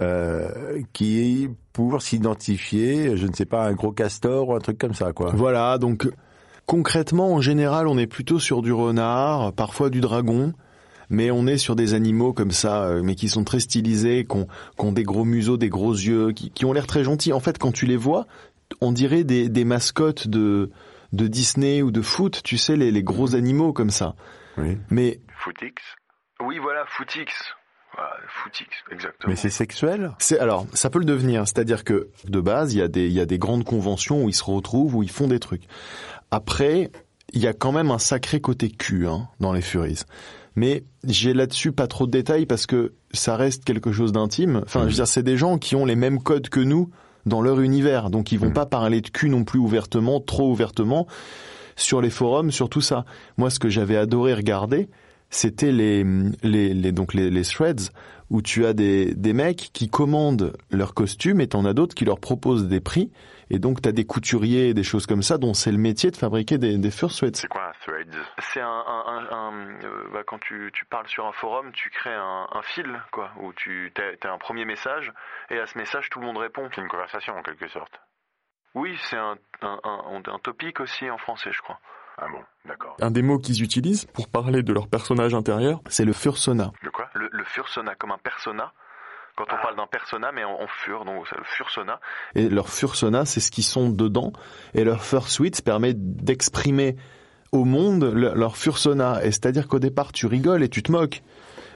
euh, 0.00 0.82
qui 0.92 1.20
est 1.44 1.50
pour 1.72 2.02
s'identifier, 2.02 3.16
je 3.16 3.26
ne 3.26 3.32
sais 3.32 3.46
pas, 3.46 3.64
un 3.66 3.72
gros 3.72 3.92
castor 3.92 4.48
ou 4.48 4.54
un 4.54 4.60
truc 4.60 4.78
comme 4.78 4.94
ça 4.94 5.12
quoi. 5.12 5.30
Voilà, 5.34 5.78
donc 5.78 6.08
concrètement 6.66 7.32
en 7.32 7.40
général 7.40 7.88
on 7.88 7.96
est 7.98 8.06
plutôt 8.06 8.38
sur 8.38 8.62
du 8.62 8.72
renard, 8.72 9.52
parfois 9.52 9.90
du 9.90 10.00
dragon. 10.00 10.52
Mais 11.10 11.30
on 11.30 11.46
est 11.46 11.58
sur 11.58 11.76
des 11.76 11.94
animaux 11.94 12.32
comme 12.32 12.50
ça, 12.50 12.84
euh, 12.84 13.02
mais 13.02 13.14
qui 13.14 13.28
sont 13.28 13.44
très 13.44 13.60
stylisés, 13.60 14.24
qui 14.24 14.36
ont, 14.36 14.46
qui 14.78 14.84
ont 14.84 14.92
des 14.92 15.04
gros 15.04 15.24
museaux, 15.24 15.56
des 15.56 15.68
gros 15.68 15.92
yeux, 15.92 16.32
qui, 16.32 16.50
qui 16.50 16.64
ont 16.64 16.72
l'air 16.72 16.86
très 16.86 17.04
gentils. 17.04 17.32
En 17.32 17.40
fait, 17.40 17.58
quand 17.58 17.72
tu 17.72 17.86
les 17.86 17.96
vois, 17.96 18.26
on 18.80 18.92
dirait 18.92 19.24
des, 19.24 19.48
des 19.48 19.64
mascottes 19.64 20.28
de, 20.28 20.70
de 21.12 21.26
Disney 21.28 21.82
ou 21.82 21.90
de 21.90 22.02
foot, 22.02 22.40
tu 22.42 22.56
sais, 22.56 22.76
les, 22.76 22.90
les 22.90 23.02
gros 23.02 23.34
animaux 23.34 23.72
comme 23.72 23.90
ça. 23.90 24.14
Oui. 24.56 24.78
Mais 24.90 25.20
Footix 25.38 25.74
Oui, 26.40 26.58
voilà, 26.58 26.84
Footix. 26.86 27.32
Voilà, 27.96 28.16
Footix, 28.28 28.66
exactement. 28.90 29.30
Mais 29.30 29.36
c'est 29.36 29.50
sexuel? 29.50 30.12
C'est 30.18 30.38
alors, 30.38 30.66
ça 30.72 30.90
peut 30.90 30.98
le 30.98 31.04
devenir. 31.04 31.46
C'est-à-dire 31.46 31.84
que 31.84 32.08
de 32.24 32.40
base, 32.40 32.74
il 32.74 32.78
y 32.78 32.82
a 32.82 32.88
des, 32.88 33.06
il 33.06 33.12
y 33.12 33.20
a 33.20 33.26
des 33.26 33.38
grandes 33.38 33.64
conventions 33.64 34.24
où 34.24 34.28
ils 34.28 34.34
se 34.34 34.42
retrouvent, 34.42 34.96
où 34.96 35.02
ils 35.02 35.10
font 35.10 35.28
des 35.28 35.38
trucs. 35.38 35.62
Après, 36.32 36.90
il 37.32 37.40
y 37.40 37.46
a 37.46 37.52
quand 37.52 37.70
même 37.70 37.90
un 37.90 37.98
sacré 37.98 38.40
côté 38.40 38.68
cul 38.70 39.06
hein, 39.06 39.28
dans 39.38 39.52
les 39.52 39.62
Furies. 39.62 40.02
Mais 40.56 40.84
j'ai 41.06 41.34
là-dessus 41.34 41.72
pas 41.72 41.86
trop 41.86 42.06
de 42.06 42.12
détails 42.12 42.46
parce 42.46 42.66
que 42.66 42.92
ça 43.12 43.36
reste 43.36 43.64
quelque 43.64 43.92
chose 43.92 44.12
d'intime. 44.12 44.62
Enfin, 44.64 44.82
je 44.82 44.86
veux 44.86 44.92
dire, 44.92 45.08
c'est 45.08 45.22
des 45.22 45.36
gens 45.36 45.58
qui 45.58 45.74
ont 45.76 45.84
les 45.84 45.96
mêmes 45.96 46.22
codes 46.22 46.48
que 46.48 46.60
nous 46.60 46.90
dans 47.26 47.40
leur 47.40 47.60
univers, 47.60 48.10
donc 48.10 48.32
ils 48.32 48.38
vont 48.38 48.50
pas 48.50 48.66
parler 48.66 49.00
de 49.00 49.08
cul 49.08 49.30
non 49.30 49.44
plus 49.44 49.58
ouvertement, 49.58 50.20
trop 50.20 50.50
ouvertement 50.50 51.06
sur 51.74 52.02
les 52.02 52.10
forums, 52.10 52.50
sur 52.50 52.68
tout 52.68 52.82
ça. 52.82 53.06
Moi, 53.38 53.48
ce 53.48 53.58
que 53.58 53.70
j'avais 53.70 53.96
adoré 53.96 54.34
regarder, 54.34 54.88
c'était 55.30 55.72
les, 55.72 56.04
les, 56.42 56.74
les 56.74 56.92
donc 56.92 57.14
les, 57.14 57.30
les 57.30 57.42
threads 57.42 57.90
où 58.30 58.42
tu 58.42 58.66
as 58.66 58.72
des, 58.72 59.14
des 59.14 59.32
mecs 59.32 59.70
qui 59.72 59.88
commandent 59.88 60.52
leurs 60.70 60.94
costumes 60.94 61.40
et 61.40 61.48
t'en 61.48 61.64
as 61.64 61.72
d'autres 61.72 61.94
qui 61.94 62.04
leur 62.04 62.20
proposent 62.20 62.68
des 62.68 62.80
prix. 62.80 63.10
Et 63.50 63.58
donc, 63.58 63.82
tu 63.82 63.88
as 63.88 63.92
des 63.92 64.04
couturiers 64.06 64.68
et 64.68 64.74
des 64.74 64.82
choses 64.82 65.06
comme 65.06 65.22
ça 65.22 65.38
dont 65.38 65.54
c'est 65.54 65.72
le 65.72 65.78
métier 65.78 66.10
de 66.10 66.16
fabriquer 66.16 66.58
des, 66.58 66.78
des 66.78 66.90
fursuits. 66.90 67.30
C'est 67.34 67.48
quoi 67.48 67.68
un 67.68 67.72
thread? 67.84 68.14
C'est 68.38 68.60
un, 68.60 68.66
un, 68.68 69.04
un, 69.06 69.36
un- 69.36 69.84
euh, 69.84 70.08
bah, 70.12 70.22
quand 70.26 70.38
tu, 70.40 70.70
tu 70.72 70.84
parles 70.86 71.08
sur 71.08 71.26
un 71.26 71.32
forum, 71.32 71.70
tu 71.72 71.90
crées 71.90 72.14
un, 72.14 72.46
un 72.50 72.62
fil, 72.62 73.00
quoi, 73.12 73.30
où 73.40 73.52
tu 73.52 73.92
as, 74.22 74.32
un 74.32 74.38
premier 74.38 74.64
message 74.64 75.12
et 75.50 75.58
à 75.58 75.66
ce 75.66 75.76
message 75.78 76.08
tout 76.10 76.20
le 76.20 76.26
monde 76.26 76.38
répond. 76.38 76.68
C'est 76.74 76.80
une 76.80 76.88
conversation 76.88 77.34
en 77.36 77.42
quelque 77.42 77.68
sorte. 77.68 78.00
Oui, 78.74 78.98
c'est 79.08 79.16
un, 79.16 79.36
un, 79.62 79.78
un, 79.84 80.22
un 80.26 80.38
topic 80.38 80.80
aussi 80.80 81.08
en 81.10 81.18
français, 81.18 81.50
je 81.52 81.60
crois. 81.62 81.78
Ah 82.18 82.26
bon, 82.28 82.42
d'accord. 82.64 82.96
Un 83.00 83.10
des 83.10 83.22
mots 83.22 83.38
qu'ils 83.38 83.62
utilisent 83.62 84.04
pour 84.06 84.28
parler 84.28 84.62
de 84.62 84.72
leur 84.72 84.88
personnage 84.88 85.34
intérieur, 85.34 85.80
c'est 85.88 86.04
le 86.04 86.12
fursona. 86.12 86.70
Le 86.82 86.90
quoi? 86.90 87.08
Le, 87.14 87.28
le 87.32 87.44
fursona, 87.44 87.94
comme 87.96 88.12
un 88.12 88.18
persona. 88.18 88.72
Quand 89.36 89.44
on 89.52 89.62
parle 89.62 89.76
d'un 89.76 89.86
persona, 89.86 90.30
mais 90.32 90.44
en, 90.44 90.52
en 90.62 90.66
fur, 90.66 91.04
donc 91.04 91.26
c'est 91.28 91.36
le 91.36 91.44
fursona. 91.44 91.98
Et 92.36 92.48
leur 92.48 92.68
fursona, 92.68 93.24
c'est 93.24 93.40
ce 93.40 93.50
qu'ils 93.50 93.64
sont 93.64 93.88
dedans. 93.88 94.32
Et 94.74 94.84
leur 94.84 95.02
fursuit 95.02 95.50
permet 95.64 95.92
d'exprimer 95.94 96.96
au 97.52 97.64
monde 97.64 98.04
le- 98.04 98.32
leur 98.34 98.56
fursona. 98.56 99.24
Et 99.24 99.32
c'est-à-dire 99.32 99.66
qu'au 99.68 99.78
départ, 99.80 100.12
tu 100.12 100.26
rigoles 100.26 100.62
et 100.62 100.68
tu 100.68 100.82
te 100.82 100.92
moques. 100.92 101.22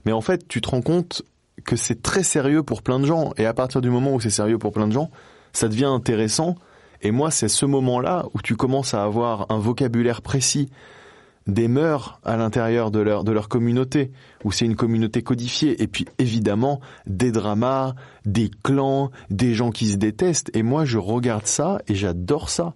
Mais 0.04 0.12
en 0.12 0.20
fait, 0.20 0.46
tu 0.46 0.60
te 0.60 0.68
rends 0.68 0.82
compte 0.82 1.22
que 1.64 1.74
c'est 1.74 2.00
très 2.02 2.22
sérieux 2.22 2.62
pour 2.62 2.82
plein 2.82 3.00
de 3.00 3.06
gens. 3.06 3.32
Et 3.36 3.44
à 3.46 3.54
partir 3.54 3.80
du 3.80 3.90
moment 3.90 4.14
où 4.14 4.20
c'est 4.20 4.30
sérieux 4.30 4.58
pour 4.58 4.72
plein 4.72 4.86
de 4.86 4.92
gens, 4.92 5.10
ça 5.52 5.66
devient 5.68 5.86
intéressant. 5.86 6.54
Et 7.02 7.10
moi, 7.10 7.30
c'est 7.32 7.48
ce 7.48 7.66
moment-là 7.66 8.26
où 8.34 8.42
tu 8.42 8.54
commences 8.56 8.94
à 8.94 9.02
avoir 9.02 9.46
un 9.50 9.58
vocabulaire 9.58 10.22
précis 10.22 10.70
des 11.48 11.66
mœurs 11.66 12.20
à 12.24 12.36
l'intérieur 12.36 12.90
de 12.90 13.00
leur 13.00 13.24
de 13.24 13.32
leur 13.32 13.48
communauté 13.48 14.12
où 14.44 14.52
c'est 14.52 14.66
une 14.66 14.76
communauté 14.76 15.22
codifiée 15.22 15.82
et 15.82 15.88
puis 15.88 16.06
évidemment 16.18 16.80
des 17.06 17.32
dramas, 17.32 17.94
des 18.24 18.50
clans, 18.62 19.10
des 19.30 19.54
gens 19.54 19.70
qui 19.70 19.88
se 19.88 19.96
détestent 19.96 20.50
et 20.54 20.62
moi 20.62 20.84
je 20.84 20.98
regarde 20.98 21.46
ça 21.46 21.80
et 21.88 21.94
j'adore 21.94 22.50
ça. 22.50 22.74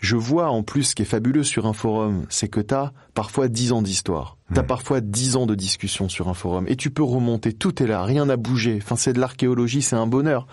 Je 0.00 0.16
vois 0.16 0.48
en 0.48 0.62
plus 0.62 0.84
ce 0.84 0.94
qui 0.94 1.02
est 1.02 1.04
fabuleux 1.04 1.42
sur 1.42 1.66
un 1.66 1.72
forum, 1.72 2.24
c'est 2.28 2.48
que 2.48 2.60
t'as 2.60 2.92
parfois 3.14 3.48
dix 3.48 3.72
ans 3.72 3.82
d'histoire. 3.82 4.36
T'as 4.54 4.62
parfois 4.62 5.00
dix 5.00 5.36
ans 5.36 5.44
de 5.44 5.56
discussion 5.56 6.08
sur 6.08 6.28
un 6.28 6.34
forum. 6.34 6.66
Et 6.68 6.76
tu 6.76 6.90
peux 6.90 7.02
remonter, 7.02 7.52
tout 7.52 7.82
est 7.82 7.86
là, 7.86 8.04
rien 8.04 8.26
n'a 8.26 8.36
bougé. 8.36 8.78
Enfin, 8.80 8.96
c'est 8.96 9.12
de 9.12 9.20
l'archéologie, 9.20 9.82
c'est 9.82 9.96
un 9.96 10.06
bonheur. 10.06 10.46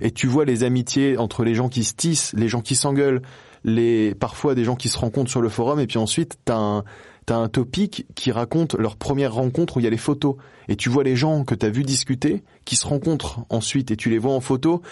Et 0.00 0.12
tu 0.12 0.26
vois 0.26 0.44
les 0.44 0.62
amitiés 0.62 1.18
entre 1.18 1.44
les 1.44 1.54
gens 1.54 1.68
qui 1.68 1.84
se 1.84 1.94
tissent, 1.94 2.32
les 2.34 2.48
gens 2.48 2.62
qui 2.62 2.76
s'engueulent, 2.76 3.22
les, 3.64 4.14
parfois 4.14 4.54
des 4.54 4.64
gens 4.64 4.76
qui 4.76 4.88
se 4.88 4.98
rencontrent 4.98 5.30
sur 5.30 5.40
le 5.40 5.48
forum, 5.48 5.80
et 5.80 5.86
puis 5.86 5.98
ensuite, 5.98 6.38
t'as 6.44 6.56
un, 6.56 6.84
t'as 7.26 7.36
un 7.36 7.48
topic 7.48 8.06
qui 8.14 8.32
raconte 8.32 8.74
leur 8.74 8.96
première 8.96 9.34
rencontre 9.34 9.76
où 9.76 9.80
il 9.80 9.84
y 9.84 9.86
a 9.86 9.90
les 9.90 9.96
photos. 9.96 10.36
Et 10.68 10.76
tu 10.76 10.88
vois 10.88 11.04
les 11.04 11.16
gens 11.16 11.44
que 11.44 11.54
t'as 11.54 11.70
vu 11.70 11.82
discuter, 11.82 12.42
qui 12.64 12.76
se 12.76 12.86
rencontrent 12.86 13.40
ensuite, 13.48 13.90
et 13.90 13.96
tu 13.96 14.10
les 14.10 14.18
vois 14.18 14.34
en 14.34 14.40
photo, 14.40 14.82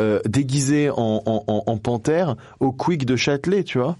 euh, 0.00 0.20
déguisés 0.26 0.90
en, 0.90 1.22
en, 1.26 1.44
en, 1.46 1.62
en 1.66 1.78
panthère, 1.78 2.36
au 2.60 2.72
Quick 2.72 3.04
de 3.04 3.16
Châtelet, 3.16 3.64
tu 3.64 3.78
vois. 3.78 3.96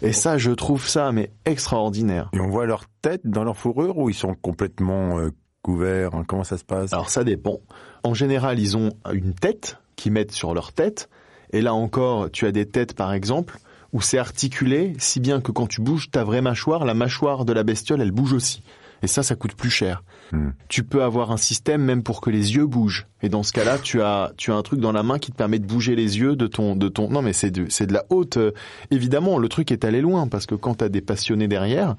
Et 0.00 0.12
ça, 0.12 0.38
je 0.38 0.52
trouve 0.52 0.86
ça, 0.86 1.10
mais 1.10 1.30
extraordinaire. 1.44 2.30
Et 2.32 2.40
on 2.40 2.48
voit 2.48 2.66
leur 2.66 2.84
tête 3.02 3.22
dans 3.24 3.42
leur 3.42 3.56
fourrure 3.56 3.98
ou 3.98 4.10
ils 4.10 4.14
sont 4.14 4.34
complètement 4.34 5.18
euh, 5.18 5.30
couverts 5.62 6.14
hein 6.14 6.24
Comment 6.26 6.44
ça 6.44 6.56
se 6.56 6.64
passe? 6.64 6.92
Alors 6.92 7.10
ça 7.10 7.24
dépend. 7.24 7.58
En 8.04 8.14
général, 8.14 8.60
ils 8.60 8.76
ont 8.76 8.90
une 9.12 9.34
tête 9.34 9.78
qu'ils 9.96 10.12
mettent 10.12 10.32
sur 10.32 10.54
leur 10.54 10.72
tête. 10.72 11.08
Et 11.52 11.60
là 11.60 11.74
encore, 11.74 12.30
tu 12.30 12.46
as 12.46 12.52
des 12.52 12.66
têtes, 12.66 12.94
par 12.94 13.12
exemple, 13.12 13.58
où 13.92 14.00
c'est 14.00 14.18
articulé, 14.18 14.92
si 14.98 15.20
bien 15.20 15.40
que 15.40 15.52
quand 15.52 15.66
tu 15.66 15.80
bouges 15.80 16.10
ta 16.10 16.24
vraie 16.24 16.42
mâchoire, 16.42 16.84
la 16.84 16.94
mâchoire 16.94 17.44
de 17.44 17.52
la 17.52 17.62
bestiole, 17.62 18.00
elle 18.00 18.12
bouge 18.12 18.32
aussi. 18.32 18.62
Et 19.02 19.06
ça, 19.06 19.22
ça 19.22 19.36
coûte 19.36 19.54
plus 19.54 19.70
cher. 19.70 20.02
Hmm. 20.32 20.50
Tu 20.68 20.82
peux 20.82 21.02
avoir 21.02 21.30
un 21.30 21.36
système 21.36 21.82
même 21.82 22.02
pour 22.02 22.20
que 22.20 22.30
les 22.30 22.56
yeux 22.56 22.66
bougent. 22.66 23.06
Et 23.22 23.28
dans 23.28 23.42
ce 23.42 23.52
cas-là, 23.52 23.78
tu 23.78 24.02
as, 24.02 24.32
tu 24.36 24.50
as 24.50 24.56
un 24.56 24.62
truc 24.62 24.80
dans 24.80 24.92
la 24.92 25.02
main 25.02 25.18
qui 25.18 25.30
te 25.30 25.36
permet 25.36 25.58
de 25.58 25.66
bouger 25.66 25.94
les 25.94 26.18
yeux 26.18 26.36
de 26.36 26.46
ton, 26.46 26.74
de 26.76 26.88
ton. 26.88 27.08
Non, 27.08 27.22
mais 27.22 27.32
c'est 27.32 27.50
de, 27.50 27.66
c'est 27.70 27.86
de 27.86 27.94
la 27.94 28.04
haute. 28.10 28.36
euh, 28.36 28.50
évidemment, 28.90 29.38
le 29.38 29.48
truc 29.48 29.70
est 29.70 29.84
allé 29.84 30.00
loin 30.00 30.26
parce 30.26 30.46
que 30.46 30.54
quand 30.54 30.74
t'as 30.74 30.88
des 30.88 31.00
passionnés 31.00 31.48
derrière, 31.48 31.96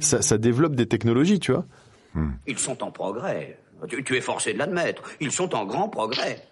ça, 0.00 0.20
ça 0.20 0.36
développe 0.36 0.74
des 0.74 0.86
technologies, 0.86 1.38
tu 1.38 1.52
vois. 1.52 1.64
Ils 2.46 2.58
sont 2.58 2.82
en 2.82 2.90
progrès. 2.90 3.58
Tu, 3.88 4.04
tu 4.04 4.16
es 4.16 4.20
forcé 4.20 4.52
de 4.52 4.58
l'admettre. 4.58 5.02
Ils 5.20 5.32
sont 5.32 5.54
en 5.54 5.64
grand 5.64 5.88
progrès. 5.88 6.42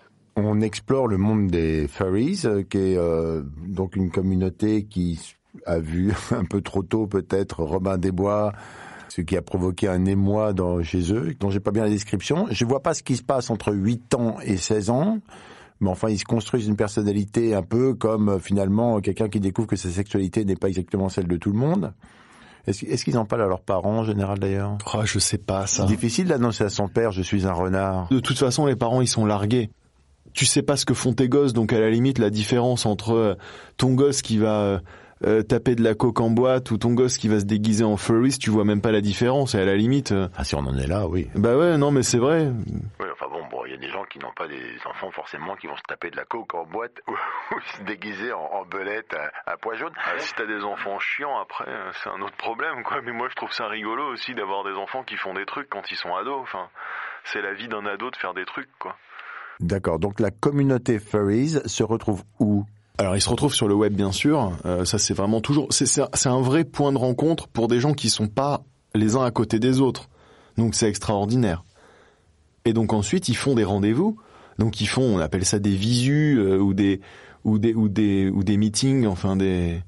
On 0.43 0.61
explore 0.61 1.07
le 1.07 1.19
monde 1.19 1.49
des 1.49 1.87
furries, 1.89 2.41
euh, 2.45 2.63
qui 2.63 2.79
est 2.79 2.97
euh, 2.97 3.43
donc 3.67 3.97
une 3.97 4.11
communauté 4.11 4.85
qui 4.85 5.35
a 5.67 5.79
vu 5.79 6.13
un 6.31 6.45
peu 6.45 6.61
trop 6.61 6.83
tôt 6.83 7.07
peut-être 7.07 7.63
Robin 7.63 7.99
des 7.99 8.13
Bois, 8.13 8.53
ce 9.09 9.21
qui 9.21 9.37
a 9.37 9.43
provoqué 9.43 9.89
un 9.89 10.05
émoi 10.07 10.53
dans, 10.53 10.83
chez 10.83 11.13
eux, 11.13 11.35
dont 11.39 11.51
j'ai 11.51 11.61
pas 11.61 11.71
bien 11.73 11.85
la 11.85 11.91
description. 11.91 12.47
Je 12.51 12.65
vois 12.65 12.83
pas 12.83 12.95
ce 12.95 13.03
qui 13.03 13.17
se 13.17 13.23
passe 13.23 13.51
entre 13.51 13.73
8 13.73 14.15
ans 14.15 14.37
et 14.43 14.57
16 14.57 14.91
ans. 14.91 15.19
Mais 15.81 15.89
enfin, 15.89 16.11
ils 16.11 16.19
se 16.19 16.25
construisent 16.25 16.67
une 16.67 16.77
personnalité 16.77 17.55
un 17.55 17.63
peu 17.63 17.95
comme 17.95 18.29
euh, 18.29 18.39
finalement 18.39 19.01
quelqu'un 19.01 19.29
qui 19.29 19.41
découvre 19.41 19.69
que 19.69 19.77
sa 19.77 19.89
sexualité 19.89 20.45
n'est 20.45 20.57
pas 20.57 20.69
exactement 20.69 21.09
celle 21.09 21.27
de 21.27 21.37
tout 21.37 21.51
le 21.51 21.59
monde. 21.59 21.93
Est-ce 22.67 23.05
qu'ils 23.05 23.17
en 23.17 23.25
parlent 23.25 23.43
à 23.43 23.47
leurs 23.47 23.63
parents 23.63 24.01
en 24.01 24.05
général 24.05 24.39
d'ailleurs? 24.39 24.77
Oh, 24.95 25.01
je 25.05 25.19
sais 25.19 25.39
pas 25.39 25.67
ça. 25.67 25.83
C'est 25.83 25.89
difficile 25.89 26.29
d'annoncer 26.29 26.65
à 26.65 26.69
son 26.69 26.89
père 26.89 27.11
je 27.11 27.23
suis 27.23 27.47
un 27.47 27.53
renard. 27.53 28.09
De 28.11 28.21
toute 28.21 28.39
façon, 28.39 28.67
les 28.67 28.77
parents, 28.77 29.01
ils 29.01 29.09
sont 29.09 29.25
largués. 29.25 29.71
Tu 30.33 30.47
sais 30.47 30.63
pas 30.63 30.77
ce 30.77 30.85
que 30.87 30.95
font 30.95 31.13
tes 31.13 31.29
gosses, 31.29 31.53
donc 31.53 31.73
à 31.73 31.81
la 31.81 31.91
limite, 31.91 32.19
la 32.19 32.31
différence 32.31 32.87
entre 32.87 33.13
euh, 33.15 33.35
ton 33.77 33.95
gosse 33.95 34.23
qui 34.23 34.39
va 34.39 34.61
euh, 34.61 34.79
euh, 35.27 35.43
taper 35.43 35.75
de 35.75 35.83
la 35.83 35.95
coke 35.95 36.21
en 36.21 36.31
boîte 36.31 36.71
ou 36.71 36.79
ton 36.79 36.95
gosse 36.95 37.19
qui 37.19 37.29
va 37.29 37.41
se 37.41 37.45
déguiser 37.45 37.85
en 37.85 37.97
furries, 37.97 38.39
tu 38.39 38.49
vois 38.51 38.65
même 38.65 38.81
pas 38.81 38.93
la 38.93 39.01
différence. 39.01 39.55
Et 39.55 39.59
à 39.61 39.65
la 39.65 39.77
limite, 39.77 40.13
euh, 40.13 40.29
Ah 40.37 40.45
si 40.45 40.55
on 40.55 40.61
en 40.61 40.79
est 40.79 40.87
là, 40.87 41.07
oui. 41.09 41.29
bah 41.35 41.57
ouais, 41.57 41.77
non, 41.77 41.91
mais 41.91 42.03
c'est 42.03 42.19
vrai. 42.19 42.51
Oui, 43.01 43.07
enfin 43.13 43.27
bon, 43.31 43.43
bon, 43.51 43.65
il 43.67 43.73
y 43.73 43.75
a 43.75 43.77
des 43.77 43.91
gens 43.91 44.05
qui 44.05 44.19
n'ont 44.19 44.33
pas 44.37 44.49
des 44.49 44.63
enfants 44.89 45.11
forcément 45.11 45.57
qui 45.57 45.67
vont 45.67 45.77
se 45.77 45.83
taper 45.89 46.11
de 46.11 46.17
la 46.17 46.25
coke 46.25 46.55
en 46.55 46.65
boîte 46.65 46.97
ou, 47.09 47.13
ou 47.57 47.61
se 47.77 47.83
déguiser 47.83 48.33
en, 48.33 48.41
en 48.41 48.65
belette 48.65 49.13
à, 49.15 49.53
à 49.53 49.57
pois 49.59 49.75
jaune. 49.75 49.93
Ah, 49.97 50.19
si 50.19 50.33
t'as 50.35 50.47
des 50.47 50.63
enfants 50.65 50.99
chiants, 51.01 51.39
après, 51.39 51.67
c'est 52.03 52.09
un 52.09 52.21
autre 52.23 52.37
problème, 52.37 52.83
quoi. 52.85 53.03
Mais 53.05 53.13
moi, 53.13 53.29
je 53.29 53.35
trouve 53.35 53.53
ça 53.53 53.67
rigolo 53.67 54.05
aussi 54.13 54.35
d'avoir 54.35 54.65
des 54.65 54.73
enfants 54.79 55.03
qui 55.03 55.17
font 55.17 55.35
des 55.35 55.45
trucs 55.45 55.69
quand 55.69 55.91
ils 55.91 55.97
sont 55.97 56.15
ados. 56.15 56.39
Enfin, 56.41 56.69
c'est 57.25 57.43
la 57.43 57.53
vie 57.53 57.69
d'un 57.69 57.85
ado 57.85 58.11
de 58.11 58.17
faire 58.17 58.33
des 58.33 58.47
trucs, 58.47 58.71
quoi. 58.79 58.97
D'accord. 59.61 59.99
Donc 59.99 60.21
la 60.21 60.31
communauté 60.31 60.99
furries 60.99 61.57
se 61.67 61.83
retrouve 61.83 62.23
où? 62.39 62.65
Alors, 62.99 63.17
ils 63.17 63.21
se 63.23 63.31
retrouvent 63.31 63.55
sur 63.55 63.67
le 63.67 63.75
web, 63.75 63.95
bien 63.95 64.13
sûr. 64.13 64.53
Euh, 64.67 64.85
ça, 64.85 64.99
c'est 64.99 65.15
vraiment 65.15 65.41
toujours. 65.41 65.69
C'est 65.71 66.27
un 66.27 66.41
vrai 66.43 66.65
point 66.65 66.93
de 66.93 66.99
rencontre 66.99 67.49
pour 67.49 67.67
des 67.67 67.81
gens 67.81 67.95
qui 67.95 68.11
sont 68.11 68.29
pas 68.29 68.63
les 68.95 69.17
uns 69.17 69.25
à 69.25 69.31
côté 69.31 69.59
des 69.59 69.81
autres. 69.81 70.11
Donc, 70.59 70.75
c'est 70.75 70.89
extraordinaire. 70.89 71.65
Et 72.67 72.75
donc 72.75 72.93
ensuite, 72.93 73.31
ils 73.31 73.37
font 73.37 73.55
des 73.55 73.65
rendez-vous. 73.65 74.19
Donc, 74.59 74.83
ils 74.83 74.87
font, 74.87 75.03
on 75.03 75.19
appelle 75.19 75.47
ça 75.47 75.59
des 75.59 75.75
visus 75.75 76.39
euh, 76.39 76.59
ou 76.59 76.75
des 76.75 77.01
ou 77.45 77.59
des 77.59 77.73
ou 77.73 77.89
des 77.89 78.29
ou 78.29 78.45
des 78.45 78.59
meetings. 78.59 79.07
Enfin, 79.07 79.37
des. 79.37 79.81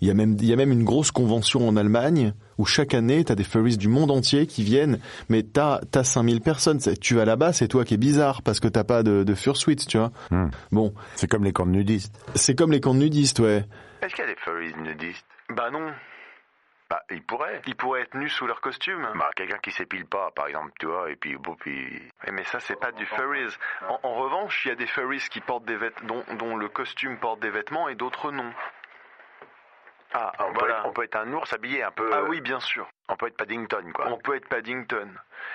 Il 0.00 0.06
y 0.06 0.10
a 0.10 0.14
même 0.14 0.36
il 0.40 0.46
y 0.46 0.52
a 0.52 0.56
même 0.56 0.70
une 0.70 0.84
grosse 0.84 1.10
convention 1.10 1.66
en 1.68 1.76
Allemagne 1.76 2.34
où 2.60 2.66
chaque 2.66 2.92
année, 2.92 3.24
t'as 3.24 3.34
des 3.34 3.44
furries 3.44 3.78
du 3.78 3.88
monde 3.88 4.10
entier 4.10 4.46
qui 4.46 4.62
viennent. 4.62 5.00
Mais 5.30 5.42
t'as 5.42 5.80
t'as 5.90 6.04
5000 6.04 6.42
personnes. 6.42 6.78
Tu 7.00 7.14
vas 7.14 7.24
là-bas, 7.24 7.54
c'est 7.54 7.68
toi 7.68 7.84
qui 7.86 7.94
es 7.94 7.96
bizarre 7.96 8.42
parce 8.42 8.60
que 8.60 8.68
t'as 8.68 8.84
pas 8.84 9.02
de, 9.02 9.24
de 9.24 9.34
fursuite, 9.34 9.86
tu 9.86 9.96
vois. 9.96 10.12
Hmm. 10.30 10.50
Bon, 10.70 10.92
C'est 11.14 11.26
comme 11.28 11.42
les 11.42 11.52
camps 11.52 11.64
de 11.66 11.70
nudistes. 11.72 12.14
c'est 12.34 12.54
comme 12.54 12.70
les 12.70 12.80
camps 12.80 12.94
de 12.94 12.98
nudistes, 13.00 13.38
ouais. 13.40 13.64
Est-ce 14.02 14.14
qu'il 14.14 14.24
y 14.24 14.28
a 14.28 14.30
des 14.30 14.38
furries 14.40 14.74
nudistes? 14.82 15.24
Bah 15.48 15.70
non. 15.70 15.90
Bah, 16.90 17.00
ils 17.10 17.22
pourraient. 17.22 17.62
Ils 17.66 17.76
pourraient 17.76 18.02
être 18.02 18.14
nus 18.16 18.28
sous 18.28 18.46
leur 18.46 18.60
costume. 18.60 19.06
Bah, 19.14 19.30
quelqu'un 19.36 19.58
qui 19.62 19.70
s'épile 19.70 20.06
pas, 20.06 20.32
par 20.34 20.48
exemple, 20.48 20.72
tu 20.80 20.86
vois, 20.86 21.08
et 21.10 21.16
puis, 21.16 21.36
bon, 21.36 21.54
puis... 21.60 21.84
Ouais, 22.26 22.32
mais 22.32 22.42
ça, 22.44 22.58
c'est 22.60 22.78
pas 22.78 22.90
du 22.92 23.06
furries. 23.06 23.54
En, 23.88 24.00
en 24.02 24.14
revanche, 24.14 24.62
il 24.64 24.68
y 24.68 24.72
a 24.72 24.74
des 24.74 24.86
furries 24.88 25.22
qui 25.30 25.40
portent 25.40 25.64
des 25.66 25.76
vêtements, 25.76 26.08
dont, 26.28 26.34
dont 26.36 26.56
le 26.56 26.68
costume 26.68 27.16
porte 27.18 27.40
des 27.40 27.50
vêtements 27.50 27.88
et 27.88 27.94
d'autres 27.94 28.32
non. 28.32 28.50
Ah, 30.12 30.32
on, 30.40 30.52
peut 30.52 30.68
être, 30.68 30.82
on 30.86 30.92
peut 30.92 31.04
être 31.04 31.16
un 31.16 31.32
ours 31.32 31.52
habillé 31.52 31.82
un 31.82 31.90
peu... 31.92 32.10
Ah 32.12 32.24
oui, 32.28 32.40
bien 32.40 32.58
sûr. 32.58 32.88
On 33.08 33.16
peut 33.16 33.28
être 33.28 33.36
Paddington, 33.36 33.84
quoi. 33.94 34.08
On 34.10 34.18
peut 34.18 34.36
être 34.36 34.48
Paddington. 34.48 35.08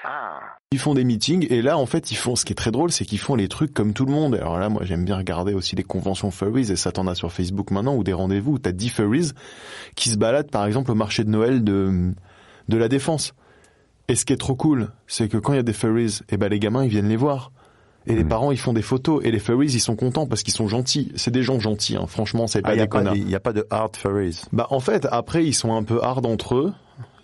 Ah. 0.03 0.39
Ils 0.71 0.79
font 0.79 0.93
des 0.93 1.03
meetings 1.03 1.47
et 1.50 1.62
là 1.62 1.77
en 1.77 1.85
fait 1.85 2.12
ils 2.12 2.15
font 2.15 2.35
ce 2.35 2.45
qui 2.45 2.53
est 2.53 2.55
très 2.55 2.71
drôle 2.71 2.91
c'est 2.91 3.05
qu'ils 3.05 3.19
font 3.19 3.35
les 3.35 3.47
trucs 3.47 3.74
comme 3.74 3.93
tout 3.93 4.05
le 4.05 4.12
monde. 4.12 4.35
Alors 4.35 4.59
là 4.59 4.69
moi 4.69 4.83
j'aime 4.83 5.05
bien 5.05 5.17
regarder 5.17 5.53
aussi 5.53 5.75
les 5.75 5.83
conventions 5.83 6.31
furries 6.31 6.71
et 6.71 6.75
ça 6.75 6.91
t'en 6.91 7.07
a 7.07 7.15
sur 7.15 7.31
Facebook 7.31 7.71
maintenant 7.71 7.95
ou 7.95 8.03
des 8.03 8.13
rendez-vous 8.13 8.53
où 8.53 8.59
t'as 8.59 8.71
10 8.71 8.89
furries 8.89 9.31
qui 9.95 10.09
se 10.09 10.17
baladent 10.17 10.51
par 10.51 10.65
exemple 10.65 10.91
au 10.91 10.95
marché 10.95 11.24
de 11.24 11.29
Noël 11.29 11.63
de 11.63 12.13
de 12.67 12.77
la 12.77 12.88
défense. 12.88 13.33
Et 14.07 14.15
ce 14.15 14.25
qui 14.25 14.33
est 14.33 14.38
trop 14.38 14.55
cool 14.55 14.91
c'est 15.07 15.29
que 15.29 15.38
quand 15.38 15.53
il 15.53 15.57
y 15.57 15.59
a 15.59 15.63
des 15.63 15.74
furries 15.74 16.19
et 16.29 16.38
ben 16.38 16.50
les 16.50 16.59
gamins 16.59 16.83
ils 16.83 16.89
viennent 16.89 17.09
les 17.09 17.15
voir. 17.15 17.51
Et 18.07 18.15
les 18.15 18.24
parents 18.24 18.51
ils 18.51 18.57
font 18.59 18.74
des 18.74 18.81
photos 18.81 19.21
et 19.24 19.31
les 19.31 19.39
furries 19.39 19.67
ils 19.71 19.79
sont 19.79 19.95
contents 19.95 20.27
parce 20.27 20.43
qu'ils 20.43 20.53
sont 20.53 20.67
gentils. 20.67 21.12
C'est 21.15 21.31
des 21.31 21.43
gens 21.43 21.59
gentils 21.59 21.95
hein. 21.95 22.05
franchement 22.07 22.47
c'est 22.47 22.62
pas 22.62 22.69
Ah, 22.69 22.74
il 22.74 22.77
n'y 22.77 22.81
des 22.83 22.88
pas 22.88 22.97
connards. 23.00 23.13
des- 23.13 23.19
y 23.21 23.35
a 23.35 23.39
pas 23.39 23.53
de 23.53 23.65
hard 23.69 23.95
furries. 23.95 24.41
Bah 24.53 24.67
en 24.69 24.79
fait 24.79 25.07
après 25.12 25.43
ils 25.45 25.53
sont 25.53 25.74
un 25.75 25.83
peu 25.83 26.01
hard 26.03 26.25
entre 26.25 26.55
eux. 26.55 26.74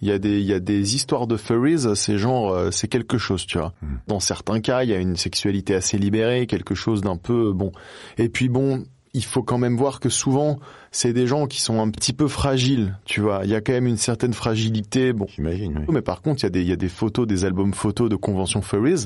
Il 0.01 0.07
y 0.07 0.11
a 0.11 0.17
des 0.17 0.39
il 0.39 0.45
y 0.47 0.53
a 0.53 0.59
des 0.59 0.95
histoires 0.95 1.27
de 1.27 1.38
furries, 1.38 1.95
c'est 1.95 2.17
genre 2.17 2.51
euh, 2.51 2.71
c'est 2.71 2.88
quelque 2.88 3.19
chose, 3.19 3.45
tu 3.45 3.59
vois. 3.59 3.73
Dans 4.07 4.19
certains 4.19 4.59
cas, 4.59 4.83
il 4.83 4.89
y 4.89 4.93
a 4.93 4.97
une 4.97 5.15
sexualité 5.15 5.75
assez 5.75 6.00
libérée, 6.00 6.47
quelque 6.47 6.73
chose 6.73 7.01
d'un 7.01 7.17
peu 7.17 7.53
bon. 7.53 7.71
Et 8.17 8.27
puis 8.27 8.50
bon, 8.50 8.83
il 9.13 9.23
faut 9.23 9.43
quand 9.43 9.59
même 9.59 9.77
voir 9.77 10.00
que 10.00 10.09
souvent 10.09 10.57
c'est 10.89 11.13
des 11.13 11.27
gens 11.27 11.45
qui 11.45 11.61
sont 11.61 11.79
un 11.79 11.89
petit 11.91 12.13
peu 12.13 12.27
fragiles, 12.27 12.97
tu 13.05 13.21
vois. 13.21 13.41
Il 13.43 13.51
y 13.51 13.55
a 13.55 13.61
quand 13.61 13.73
même 13.73 13.85
une 13.85 13.97
certaine 13.97 14.33
fragilité, 14.33 15.13
bon. 15.13 15.27
J'imagine, 15.35 15.77
oui. 15.77 15.85
Mais 15.93 16.01
par 16.01 16.23
contre, 16.23 16.39
il 16.41 16.43
y 16.43 16.47
a 16.47 16.50
des 16.50 16.61
il 16.61 16.67
y 16.69 16.73
a 16.73 16.77
des 16.77 16.89
photos, 16.89 17.27
des 17.27 17.45
albums 17.45 17.75
photos 17.75 18.09
de 18.09 18.15
conventions 18.15 18.63
furries 18.63 19.05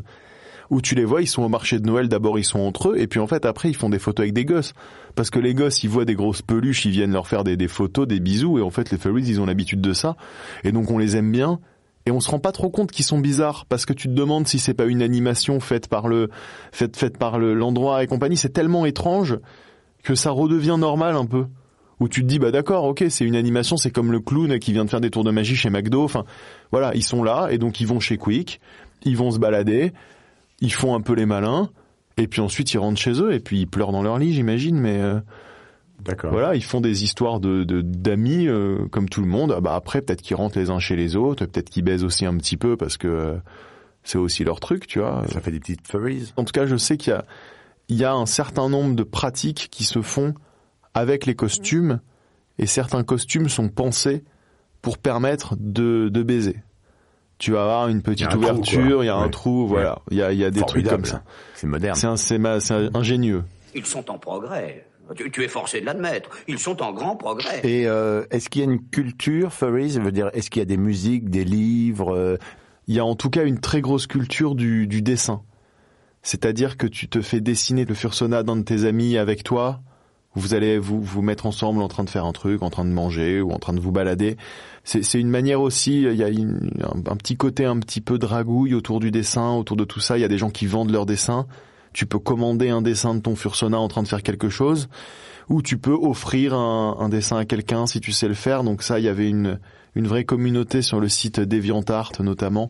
où 0.70 0.82
tu 0.82 0.96
les 0.96 1.06
vois, 1.06 1.22
ils 1.22 1.28
sont 1.28 1.44
au 1.44 1.50
marché 1.50 1.80
de 1.80 1.86
Noël, 1.86 2.08
d'abord 2.08 2.40
ils 2.40 2.44
sont 2.44 2.60
entre 2.60 2.90
eux, 2.90 3.00
et 3.00 3.08
puis 3.08 3.20
en 3.20 3.28
fait 3.28 3.46
après 3.46 3.70
ils 3.70 3.76
font 3.76 3.90
des 3.90 4.00
photos 4.00 4.24
avec 4.24 4.34
des 4.34 4.46
gosses. 4.46 4.74
Parce 5.16 5.30
que 5.30 5.40
les 5.40 5.54
gosses, 5.54 5.84
ils 5.84 5.90
voient 5.90 6.06
des 6.06 6.16
grosses 6.16 6.42
peluches, 6.42 6.86
ils 6.86 6.92
viennent 6.92 7.14
leur 7.14 7.28
faire 7.28 7.44
des, 7.44 7.68
photos, 7.68 8.08
des 8.08 8.20
bisous, 8.20 8.60
et 8.60 8.62
en 8.62 8.70
fait 8.70 8.92
les 8.92 8.98
furries, 8.98 9.24
ils 9.26 9.40
ont 9.40 9.46
l'habitude 9.46 9.82
de 9.82 9.94
ça. 9.94 10.18
Et 10.64 10.72
donc 10.72 10.92
on 10.92 10.98
les 10.98 11.16
aime 11.16 11.32
bien, 11.32 11.60
et 12.06 12.12
on 12.12 12.20
se 12.20 12.30
rend 12.30 12.40
pas 12.40 12.52
trop 12.52 12.70
compte 12.70 12.92
qu'ils 12.92 13.06
sont 13.06 13.20
bizarres, 13.20 13.66
parce 13.66 13.86
que 13.86 13.94
tu 13.94 14.08
te 14.08 14.14
demandes 14.14 14.48
si 14.48 14.60
c'est 14.60 14.74
pas 14.74 14.86
une 14.86 15.02
animation 15.02 15.60
faite 15.60 15.88
par 15.88 16.08
le, 16.08 16.30
faite, 16.72 16.98
faite 16.98 17.18
par 17.18 17.40
le, 17.40 17.54
l'endroit 17.54 18.04
et 18.04 18.08
compagnie, 18.08 18.38
c'est 18.38 18.50
tellement 18.50 18.86
étrange 18.86 19.40
que 20.04 20.16
ça 20.16 20.32
redevient 20.32 20.78
normal 20.78 21.16
un 21.16 21.26
peu. 21.26 21.46
Où 22.02 22.10
tu 22.10 22.24
te 22.24 22.28
dis, 22.28 22.40
bah 22.40 22.52
d'accord, 22.52 22.84
ok, 22.84 23.06
c'est 23.08 23.24
une 23.24 23.38
animation, 23.38 23.78
c'est 23.78 23.90
comme 23.90 24.12
le 24.12 24.20
clown 24.20 24.60
qui 24.60 24.74
vient 24.74 24.84
de 24.84 24.90
faire 24.90 25.00
des 25.00 25.10
tours 25.10 25.24
de 25.24 25.32
magie 25.32 25.56
chez 25.56 25.70
McDo, 25.70 26.04
enfin, 26.04 26.26
voilà, 26.72 26.94
ils 26.94 27.04
sont 27.04 27.24
là, 27.24 27.48
et 27.52 27.58
donc 27.58 27.80
ils 27.80 27.88
vont 27.88 28.02
chez 28.02 28.18
Quick, 28.18 28.60
ils 29.04 29.16
vont 29.16 29.32
se 29.32 29.40
balader, 29.40 29.94
ils 30.62 30.74
font 30.74 30.96
un 30.96 31.02
peu 31.02 31.14
les 31.14 31.26
malins, 31.26 31.70
et 32.18 32.28
puis 32.28 32.42
ensuite 32.42 32.74
ils 32.74 32.78
rentrent 32.78 33.00
chez 33.00 33.22
eux, 33.22 33.34
et 33.34 33.40
puis 33.40 33.60
ils 33.62 33.68
pleurent 33.68 33.92
dans 33.92 34.04
leur 34.04 34.18
lit, 34.20 34.34
j'imagine, 34.34 34.78
mais 34.80 35.00
euh, 35.02 35.20
D'accord. 36.04 36.32
voilà, 36.32 36.56
ils 36.56 36.64
font 36.64 36.82
des 36.82 37.04
histoires 37.04 37.40
de 37.40 37.64
de- 37.64 37.82
d'amis 37.82 38.48
euh, 38.48 38.88
comme 38.92 39.10
tout 39.10 39.22
le 39.22 39.28
monde. 39.28 39.54
Ah 39.56 39.62
bah 39.62 39.76
après, 39.76 40.02
peut-être 40.02 40.22
qu'ils 40.22 40.36
rentrent 40.36 40.58
les 40.60 40.70
uns 40.70 40.80
chez 40.80 40.96
les 40.96 41.16
autres, 41.16 41.46
peut-être 41.46 41.70
qu'ils 41.70 41.84
baisent 41.84 42.04
aussi 42.04 42.26
un 42.26 42.36
petit 42.38 42.58
peu 42.58 42.78
parce 42.78 42.98
que 42.98 43.08
euh, 43.08 43.36
c'est 44.04 44.18
aussi 44.18 44.44
leur 44.44 44.60
truc, 44.60 44.88
tu 44.88 45.00
vois. 45.00 45.24
Ça 45.32 45.42
fait 45.42 45.52
des 45.52 45.60
petites 45.60 45.88
furries. 45.88 46.32
En 46.38 46.44
tout 46.44 46.52
cas, 46.52 46.66
je 46.66 46.76
sais 46.78 46.98
qu'il 46.98 47.12
y 47.12 47.16
a 47.16 47.26
il 47.88 47.98
y 47.98 48.04
a 48.04 48.14
un 48.14 48.26
certain 48.26 48.68
nombre 48.70 48.96
de 48.96 49.04
pratiques 49.04 49.68
qui 49.72 49.84
se 49.84 50.02
font 50.02 50.34
avec 50.94 51.26
les 51.26 51.36
costumes, 51.36 52.00
et 52.58 52.66
certains 52.66 53.04
costumes 53.04 53.50
sont 53.50 53.70
pensés 53.70 54.24
pour 54.82 54.98
permettre 54.98 55.56
de, 55.60 56.10
de 56.10 56.24
baiser. 56.24 56.58
Tu 57.38 57.52
vas 57.52 57.64
avoir 57.64 57.88
une 57.90 58.02
petite 58.02 58.20
Il 58.20 58.24
y 58.24 58.26
a 58.26 58.28
un 58.28 58.32
trou, 58.32 58.40
ouverture, 58.44 59.04
il 59.04 59.08
y 59.08 59.10
a 59.10 59.16
un 59.16 59.24
Ouais. 59.26 59.30
trou, 59.30 59.68
voilà. 59.68 60.00
Il 60.12 60.18
y 60.18 60.22
a, 60.22 60.32
il 60.32 60.40
y 60.40 60.46
a 60.46 60.52
des 60.52 60.62
trucs 60.62 60.86
Formidable. 60.86 60.96
comme 61.04 61.06
ça. 61.06 61.24
C'est 61.56 61.68
moderne. 61.68 61.96
C'est 61.96 62.08
un- 62.08 62.18
c'est 62.18 62.38
ma- 62.38 62.60
c'est 62.62 62.74
un- 62.74 62.90
ingénieux. 62.96 63.44
Ils 63.74 63.86
sont 63.86 64.10
en 64.10 64.18
progrès. 64.18 64.88
Tu, 65.16 65.30
tu 65.30 65.44
es 65.44 65.48
forcé 65.48 65.82
de 65.82 65.86
l'admettre. 65.86 66.30
Ils 66.48 66.58
sont 66.60 66.82
en 66.82 66.92
grand 66.94 67.16
progrès. 67.16 67.60
Et 67.64 67.88
euh, 67.88 68.24
est-ce 68.32 68.50
qu'il 68.50 68.62
y 68.64 68.68
a 68.68 68.72
une 68.72 68.82
culture 68.90 69.54
furries 69.54 69.90
Je 69.92 70.00
veux 70.02 70.12
dire, 70.12 70.30
est-ce 70.34 70.50
qu'il 70.50 70.62
y 70.62 70.64
a 70.64 70.66
des 70.66 70.78
musiques, 70.78 71.30
des 71.30 71.44
livres 71.44 72.16
euh, 72.16 72.38
Il 72.88 72.96
y 72.96 73.00
a 73.00 73.06
en 73.06 73.16
tout 73.16 73.30
cas 73.30 73.44
une 73.44 73.60
très 73.60 73.82
grosse 73.82 74.08
culture 74.08 74.56
du, 74.56 74.88
du 74.88 75.02
dessin. 75.04 75.42
C'est-à-dire 76.24 76.78
que 76.78 76.88
tu 76.88 77.08
te 77.08 77.22
fais 77.22 77.40
dessiner 77.40 77.86
le 77.86 77.94
fursona 77.94 78.42
d'un 78.44 78.56
de 78.56 78.64
tes 78.64 78.86
amis 78.86 79.18
avec 79.18 79.44
toi. 79.44 79.82
Vous 80.36 80.54
allez 80.54 80.78
vous, 80.78 81.02
vous 81.02 81.22
mettre 81.22 81.46
ensemble 81.46 81.82
en 81.82 81.88
train 81.88 82.04
de 82.04 82.10
faire 82.10 82.26
un 82.26 82.34
truc, 82.34 82.62
en 82.62 82.70
train 82.70 82.86
de 82.86 82.90
manger 82.92 83.42
ou 83.42 83.52
en 83.52 83.58
train 83.60 83.74
de 83.74 83.80
vous 83.80 83.92
balader. 83.92 84.38
C'est 84.84 85.20
une 85.20 85.30
manière 85.30 85.62
aussi, 85.62 86.04
il 86.04 86.14
y 86.16 86.24
a 86.24 86.28
une- 86.30 86.70
un, 86.84 87.12
un 87.12 87.16
petit 87.16 87.38
côté 87.38 87.66
un 87.66 87.80
petit 87.80 88.02
peu 88.02 88.20
dragouille 88.20 88.74
autour 88.76 89.00
du 89.00 89.10
dessin, 89.12 89.54
autour 89.54 89.78
de 89.78 89.84
tout 89.86 90.00
ça. 90.00 90.18
Il 90.18 90.22
y 90.22 90.26
a 90.26 90.28
des 90.28 90.38
gens 90.38 90.50
qui 90.52 90.68
vendent 90.68 90.92
leurs 90.92 91.06
dessins. 91.08 91.48
Tu 91.94 92.06
peux 92.06 92.20
commander 92.20 92.70
un 92.70 92.82
dessin 92.82 93.16
de 93.16 93.22
ton 93.22 93.36
fursona 93.36 93.80
en 93.80 93.88
train 93.88 94.04
de 94.04 94.08
faire 94.08 94.22
quelque 94.22 94.50
chose. 94.50 94.90
Ou 95.50 95.62
tu 95.62 95.78
peux 95.78 95.94
offrir 95.94 96.54
un, 96.54 96.98
un 97.00 97.08
dessin 97.10 97.38
à 97.38 97.46
quelqu'un 97.46 97.88
si 97.88 98.00
tu 98.00 98.12
sais 98.12 98.28
le 98.28 98.34
faire. 98.34 98.64
Donc 98.64 98.84
ça, 98.84 99.00
il 99.00 99.06
y 99.06 99.10
avait 99.10 99.30
une, 99.30 99.60
une 99.96 100.08
vraie 100.08 100.26
communauté 100.26 100.82
sur 100.82 101.00
le 101.00 101.08
site 101.08 101.40
DeviantArt 101.40 102.12
notamment, 102.20 102.70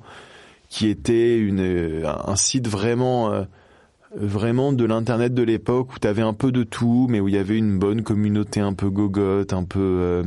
qui 0.70 0.88
était 0.88 1.38
une, 1.38 2.06
un 2.06 2.36
site 2.36 2.68
vraiment, 2.68 3.32
euh, 3.32 3.44
vraiment 4.16 4.74
de 4.74 4.86
l'internet 4.86 5.34
de 5.34 5.44
l'époque 5.44 5.94
où 5.94 6.00
tu 6.00 6.08
avais 6.08 6.22
un 6.22 6.34
peu 6.34 6.52
de 6.52 6.64
tout, 6.64 7.08
mais 7.10 7.20
où 7.20 7.28
il 7.28 7.36
y 7.36 7.38
avait 7.38 7.58
une 7.58 7.78
bonne 7.78 8.04
communauté 8.04 8.60
un 8.60 8.74
peu 8.74 8.90
gogotte, 8.90 9.54
un 9.54 9.64
peu, 9.64 9.80
euh, 9.80 10.24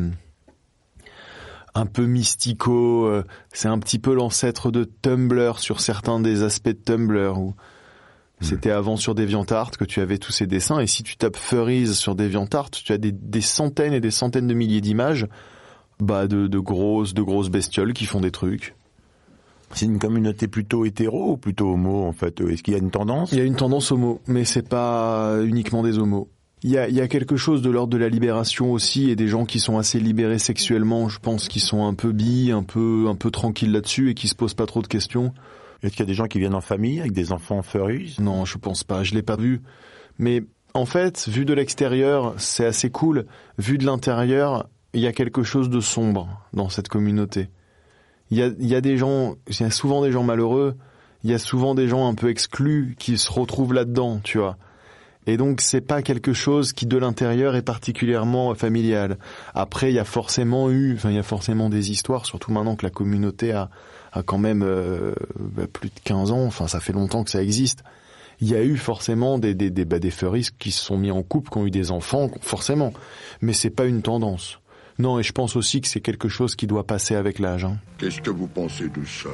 un 1.75 1.87
peu 1.87 2.07
mystico. 2.07 3.07
euh, 3.07 3.25
C'est 3.53 3.69
un 3.69 3.79
petit 3.79 3.99
peu 3.99 4.15
l'ancêtre 4.15 4.71
de 4.71 4.85
Tumblr 4.85 5.59
sur 5.59 5.81
certains 5.81 6.21
des 6.21 6.43
aspects 6.43 6.69
de 6.69 6.73
Tumblr 6.73 7.39
où 7.39 7.55
c'était 8.41 8.71
avant 8.71 8.97
sur 8.97 9.17
DeviantArt 9.17 9.73
que 9.73 9.85
tu 9.85 10.01
avais 10.01 10.19
tous 10.19 10.31
ces 10.31 10.47
dessins. 10.47 10.79
Et 10.79 10.87
si 10.87 11.03
tu 11.03 11.17
tapes 11.17 11.37
Furries 11.37 11.95
sur 11.95 12.15
DeviantArt, 12.15 12.71
tu 12.71 12.93
as 12.93 12.99
des, 12.99 13.11
des 13.11 13.41
centaines 13.41 13.93
et 13.93 14.01
des 14.01 14.13
centaines 14.13 14.47
de 14.47 14.55
milliers 14.55 14.81
d'images, 14.81 15.27
bah 15.99 16.29
de, 16.29 16.47
de 16.47 16.59
grosses, 16.61 17.15
de 17.15 17.23
grosses 17.23 17.51
bestioles 17.51 17.93
qui 17.93 18.07
font 18.07 18.21
des 18.21 18.31
trucs. 18.31 18.77
C'est 19.75 19.87
une 19.87 19.99
communauté 19.99 20.49
plutôt 20.49 20.85
hétéro 20.85 21.33
ou 21.33 21.37
plutôt 21.37 21.73
homo 21.73 22.05
en 22.05 22.13
fait 22.13 22.41
Est-ce 22.41 22.63
qu'il 22.63 22.73
y 22.73 22.77
a 22.77 22.81
une 22.81 22.91
tendance? 22.91 23.33
Il 23.33 23.39
y 23.39 23.41
a 23.41 23.45
une 23.45 23.57
tendance 23.57 23.93
homo, 23.93 24.21
mais 24.27 24.45
c'est 24.45 24.69
pas 24.69 25.39
uniquement 25.45 25.83
des 25.83 25.99
homos. 25.99 26.29
Il 26.65 26.71
y 26.71 26.79
a, 26.79 26.89
il 26.89 26.95
y 26.95 27.01
a 27.01 27.07
quelque 27.07 27.37
chose 27.37 27.63
de 27.63 27.71
l'ordre 27.71 27.93
de 27.93 27.99
la 27.99 28.09
libération 28.09 28.73
aussi, 28.73 29.11
et 29.11 29.17
des 29.17 29.29
gens 29.29 29.45
qui 29.45 29.61
sont 29.61 29.79
assez 29.79 30.01
libérés 30.01 30.41
sexuellement, 30.41 31.09
je 31.09 31.21
pense, 31.21 31.47
qui 31.47 31.61
sont 31.61 31.87
un 31.87 31.95
peu 31.95 32.11
bi, 32.11 32.51
un 32.51 32.65
peu, 32.65 33.07
un 33.09 33.15
peu 33.15 33.31
tranquilles 33.31 33.71
là-dessus 33.71 34.11
et 34.11 34.15
qui 34.15 34.27
se 34.27 34.35
posent 34.35 34.55
pas 34.55 34.67
trop 34.67 34.83
de 34.83 34.89
questions. 34.89 35.33
Est-ce 35.83 35.93
qu'il 35.93 36.01
y 36.01 36.03
a 36.03 36.07
des 36.07 36.15
gens 36.15 36.27
qui 36.27 36.41
viennent 36.41 36.57
en 36.57 36.61
famille 36.61 36.99
avec 36.99 37.13
des 37.13 37.31
enfants 37.31 37.63
furries 37.63 38.17
Non, 38.19 38.45
je 38.45 38.59
pense 38.59 38.83
pas, 38.83 39.05
je 39.05 39.15
l'ai 39.15 39.23
pas 39.23 39.37
vu. 39.37 39.63
Mais 40.19 40.43
en 40.75 40.85
fait, 40.85 41.29
vu 41.29 41.45
de 41.45 41.55
l'extérieur, 41.55 42.35
c'est 42.39 42.67
assez 42.67 42.91
cool. 42.91 43.27
Vu 43.59 43.79
de 43.79 43.87
l'intérieur, 43.87 44.69
il 44.93 45.01
y 45.01 45.07
a 45.07 45.13
quelque 45.13 45.45
chose 45.45 45.71
de 45.71 45.81
sombre 45.81 46.29
dans 46.53 46.69
cette 46.69 46.89
communauté. 46.89 47.49
Il 48.31 48.39
y 48.39 48.43
a, 48.43 48.51
y 48.59 48.75
a 48.75 48.81
des 48.81 48.97
gens, 48.97 49.37
il 49.49 49.61
y 49.61 49.65
a 49.65 49.71
souvent 49.71 50.03
des 50.03 50.13
gens 50.13 50.23
malheureux, 50.23 50.77
il 51.25 51.31
y 51.31 51.35
a 51.35 51.39
souvent 51.39 51.75
des 51.75 51.89
gens 51.89 52.09
un 52.09 52.15
peu 52.15 52.29
exclus 52.29 52.95
qui 52.99 53.19
se 53.19 53.31
retrouvent 53.31 53.75
là-dedans, 53.75 54.21
tu 54.23 54.39
vois. 54.39 54.57
Et 55.27 55.37
donc 55.37 55.61
c'est 55.61 55.83
pas 55.83 56.01
quelque 56.01 56.33
chose 56.33 56.73
qui 56.73 56.87
de 56.87 56.97
l'intérieur 56.97 57.55
est 57.55 57.63
particulièrement 57.63 58.55
familial. 58.55 59.19
Après 59.55 59.91
il 59.91 59.95
y 59.95 59.99
a 59.99 60.05
forcément 60.05 60.71
eu, 60.71 60.95
enfin 60.95 61.11
il 61.11 61.17
y 61.17 61.19
a 61.19 61.23
forcément 61.23 61.69
des 61.69 61.91
histoires, 61.91 62.25
surtout 62.25 62.51
maintenant 62.51 62.77
que 62.77 62.87
la 62.87 62.91
communauté 62.91 63.53
a, 63.53 63.69
a 64.13 64.23
quand 64.23 64.39
même 64.39 64.63
euh, 64.63 65.13
bah, 65.39 65.67
plus 65.71 65.91
de 65.91 66.01
15 66.03 66.31
ans, 66.31 66.47
enfin 66.47 66.67
ça 66.67 66.81
fait 66.81 66.95
longtemps 66.95 67.25
que 67.25 67.31
ça 67.31 67.43
existe. 67.43 67.85
Il 68.41 68.49
y 68.49 68.55
a 68.55 68.63
eu 68.63 68.79
forcément 68.79 69.39
des 69.39 69.55
des 69.55 69.69
des, 69.69 69.85
bah, 69.85 69.99
des 69.99 70.13
qui 70.59 70.71
se 70.71 70.83
sont 70.83 70.97
mis 70.97 71.11
en 71.11 71.23
couple, 71.23 71.51
qui 71.51 71.59
ont 71.59 71.67
eu 71.67 71.71
des 71.71 71.91
enfants, 71.91 72.31
forcément. 72.41 72.95
Mais 73.43 73.53
c'est 73.53 73.69
pas 73.69 73.85
une 73.85 74.01
tendance. 74.01 74.61
Non, 74.99 75.19
et 75.19 75.23
je 75.23 75.33
pense 75.33 75.55
aussi 75.55 75.81
que 75.81 75.87
c'est 75.89 76.01
quelque 76.01 76.29
chose 76.29 76.57
qui 76.57 76.67
doit 76.67 76.85
passer 76.85 77.15
avec 77.15 77.39
l'âge. 77.39 77.65
hein. 77.65 77.79
Qu'est-ce 77.99 78.21
que 78.21 78.31
vous 78.31 78.49
pensez 78.49 78.89
de 78.89 79.05
ça? 79.05 79.31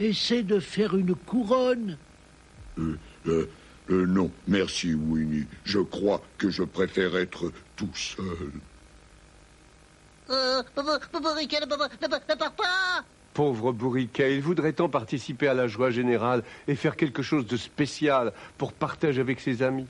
Essaie 0.00 0.42
de 0.42 0.58
faire 0.58 0.96
une 0.96 1.14
couronne. 1.14 1.98
Euh, 2.78 2.98
euh, 3.26 3.48
euh, 3.90 4.06
non, 4.06 4.30
merci 4.48 4.94
Winnie. 4.94 5.46
Je 5.64 5.80
crois 5.80 6.22
que 6.38 6.48
je 6.50 6.62
préfère 6.62 7.16
être 7.16 7.52
tout 7.76 7.90
seul. 7.94 8.24
Bourriquet 11.12 11.60
ne 11.60 11.66
part 11.66 11.88
ne 12.00 12.34
part 12.34 12.52
pas 12.52 13.04
Pauvre 13.34 13.72
Bourriquet, 13.72 14.36
il 14.36 14.40
voudrait 14.42 14.72
tant 14.72 14.88
participer 14.88 15.48
à 15.48 15.54
la 15.54 15.66
joie 15.66 15.90
générale 15.90 16.44
et 16.68 16.76
faire 16.76 16.96
quelque 16.96 17.22
chose 17.22 17.46
de 17.46 17.56
spécial 17.56 18.32
pour 18.56 18.72
partager 18.72 19.20
avec 19.20 19.40
ses 19.40 19.62
amis. 19.62 19.86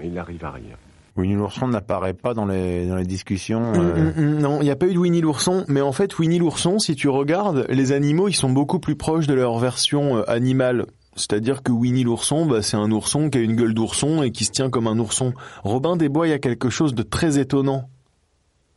Mais 0.00 0.08
il 0.08 0.14
n'arrive 0.14 0.44
à 0.44 0.50
rien. 0.50 0.76
Winnie 1.16 1.34
l'ourson 1.34 1.68
n'apparaît 1.68 2.14
pas 2.14 2.34
dans 2.34 2.46
les, 2.46 2.86
dans 2.86 2.96
les 2.96 3.04
discussions. 3.04 3.72
Hum, 3.72 3.80
euh, 3.80 4.12
hum, 4.12 4.12
hum, 4.16 4.38
Non, 4.38 4.60
il 4.60 4.64
n'y 4.64 4.70
a 4.70 4.76
pas 4.76 4.86
eu 4.86 4.94
de 4.94 4.98
Winnie 4.98 5.20
l'ourson, 5.20 5.64
mais 5.68 5.80
en 5.80 5.92
fait 5.92 6.18
Winnie 6.18 6.38
l'ourson, 6.38 6.78
si 6.78 6.94
tu 6.94 7.08
regardes, 7.08 7.66
les 7.68 7.92
animaux, 7.92 8.28
ils 8.28 8.34
sont 8.34 8.50
beaucoup 8.50 8.78
plus 8.78 8.96
proches 8.96 9.26
de 9.26 9.34
leur 9.34 9.58
version 9.58 10.18
euh, 10.18 10.30
animale. 10.30 10.86
C'est-à-dire 11.16 11.62
que 11.62 11.72
Winnie 11.72 12.04
l'ourson, 12.04 12.46
bah, 12.46 12.62
c'est 12.62 12.76
un 12.76 12.90
ourson 12.90 13.28
qui 13.28 13.38
a 13.38 13.40
une 13.40 13.56
gueule 13.56 13.74
d'ourson 13.74 14.22
et 14.22 14.30
qui 14.30 14.44
se 14.44 14.52
tient 14.52 14.70
comme 14.70 14.86
un 14.86 14.98
ourson. 14.98 15.34
Robin 15.64 15.96
des 15.96 16.08
Bois, 16.08 16.28
il 16.28 16.30
y 16.30 16.34
a 16.34 16.38
quelque 16.38 16.70
chose 16.70 16.94
de 16.94 17.02
très 17.02 17.38
étonnant 17.38 17.88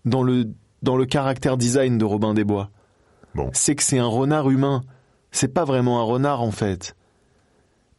dans 0.06 0.24
le 0.24 0.50
dans 0.82 0.98
le 0.98 1.06
caractère 1.06 1.56
design 1.56 1.98
de 1.98 2.04
Robin 2.04 2.34
des 2.34 2.44
Bois. 2.44 2.70
Bon. 3.36 3.50
C'est 3.54 3.76
que 3.76 3.84
c'est 3.84 4.00
un 4.00 4.08
renard 4.08 4.50
humain. 4.50 4.82
C'est 5.32 5.54
pas 5.54 5.64
vraiment 5.64 6.02
un 6.02 6.04
renard 6.04 6.42
en 6.42 6.52
fait. 6.52 6.96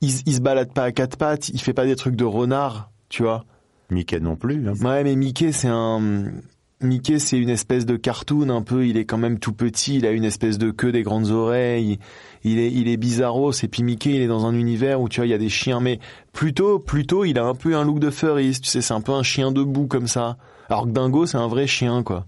Il, 0.00 0.10
il 0.26 0.34
se 0.34 0.40
balade 0.40 0.72
pas 0.72 0.84
à 0.84 0.92
quatre 0.92 1.16
pattes, 1.16 1.48
il 1.48 1.60
fait 1.60 1.72
pas 1.72 1.86
des 1.86 1.96
trucs 1.96 2.16
de 2.16 2.24
renard, 2.24 2.90
tu 3.14 3.22
vois. 3.22 3.44
Mickey 3.90 4.18
non 4.18 4.34
plus. 4.34 4.68
hein. 4.68 4.72
Ouais, 4.84 5.04
mais 5.04 5.14
Mickey, 5.14 5.52
c'est 5.52 5.68
un. 5.70 6.32
Mickey, 6.80 7.18
c'est 7.20 7.38
une 7.38 7.48
espèce 7.48 7.86
de 7.86 7.96
cartoon 7.96 8.50
un 8.50 8.62
peu. 8.62 8.86
Il 8.86 8.96
est 8.96 9.04
quand 9.04 9.16
même 9.18 9.38
tout 9.38 9.52
petit. 9.52 9.96
Il 9.98 10.06
a 10.06 10.10
une 10.10 10.24
espèce 10.24 10.58
de 10.58 10.70
queue, 10.72 10.90
des 10.90 11.02
grandes 11.02 11.30
oreilles. 11.30 11.98
Il 12.42 12.58
est, 12.58 12.70
il 12.72 12.88
est 12.88 12.96
bizarros. 12.96 13.52
Et 13.52 13.68
puis 13.68 13.82
Mickey, 13.84 14.10
il 14.10 14.20
est 14.20 14.26
dans 14.26 14.46
un 14.46 14.54
univers 14.54 15.00
où 15.00 15.08
tu 15.08 15.20
vois, 15.20 15.26
il 15.26 15.30
y 15.30 15.34
a 15.34 15.38
des 15.38 15.48
chiens. 15.48 15.80
Mais 15.80 16.00
plutôt, 16.32 16.78
plutôt, 16.80 17.24
il 17.24 17.38
a 17.38 17.44
un 17.44 17.54
peu 17.54 17.76
un 17.76 17.84
look 17.84 18.00
de 18.00 18.10
furries. 18.10 18.58
Tu 18.60 18.68
sais, 18.68 18.82
c'est 18.82 18.92
un 18.94 19.00
peu 19.00 19.12
un 19.12 19.22
chien 19.22 19.52
debout 19.52 19.86
comme 19.86 20.08
ça. 20.08 20.36
Alors 20.68 20.84
que 20.84 20.90
Dingo, 20.90 21.24
c'est 21.26 21.38
un 21.38 21.46
vrai 21.48 21.66
chien, 21.68 22.02
quoi. 22.02 22.26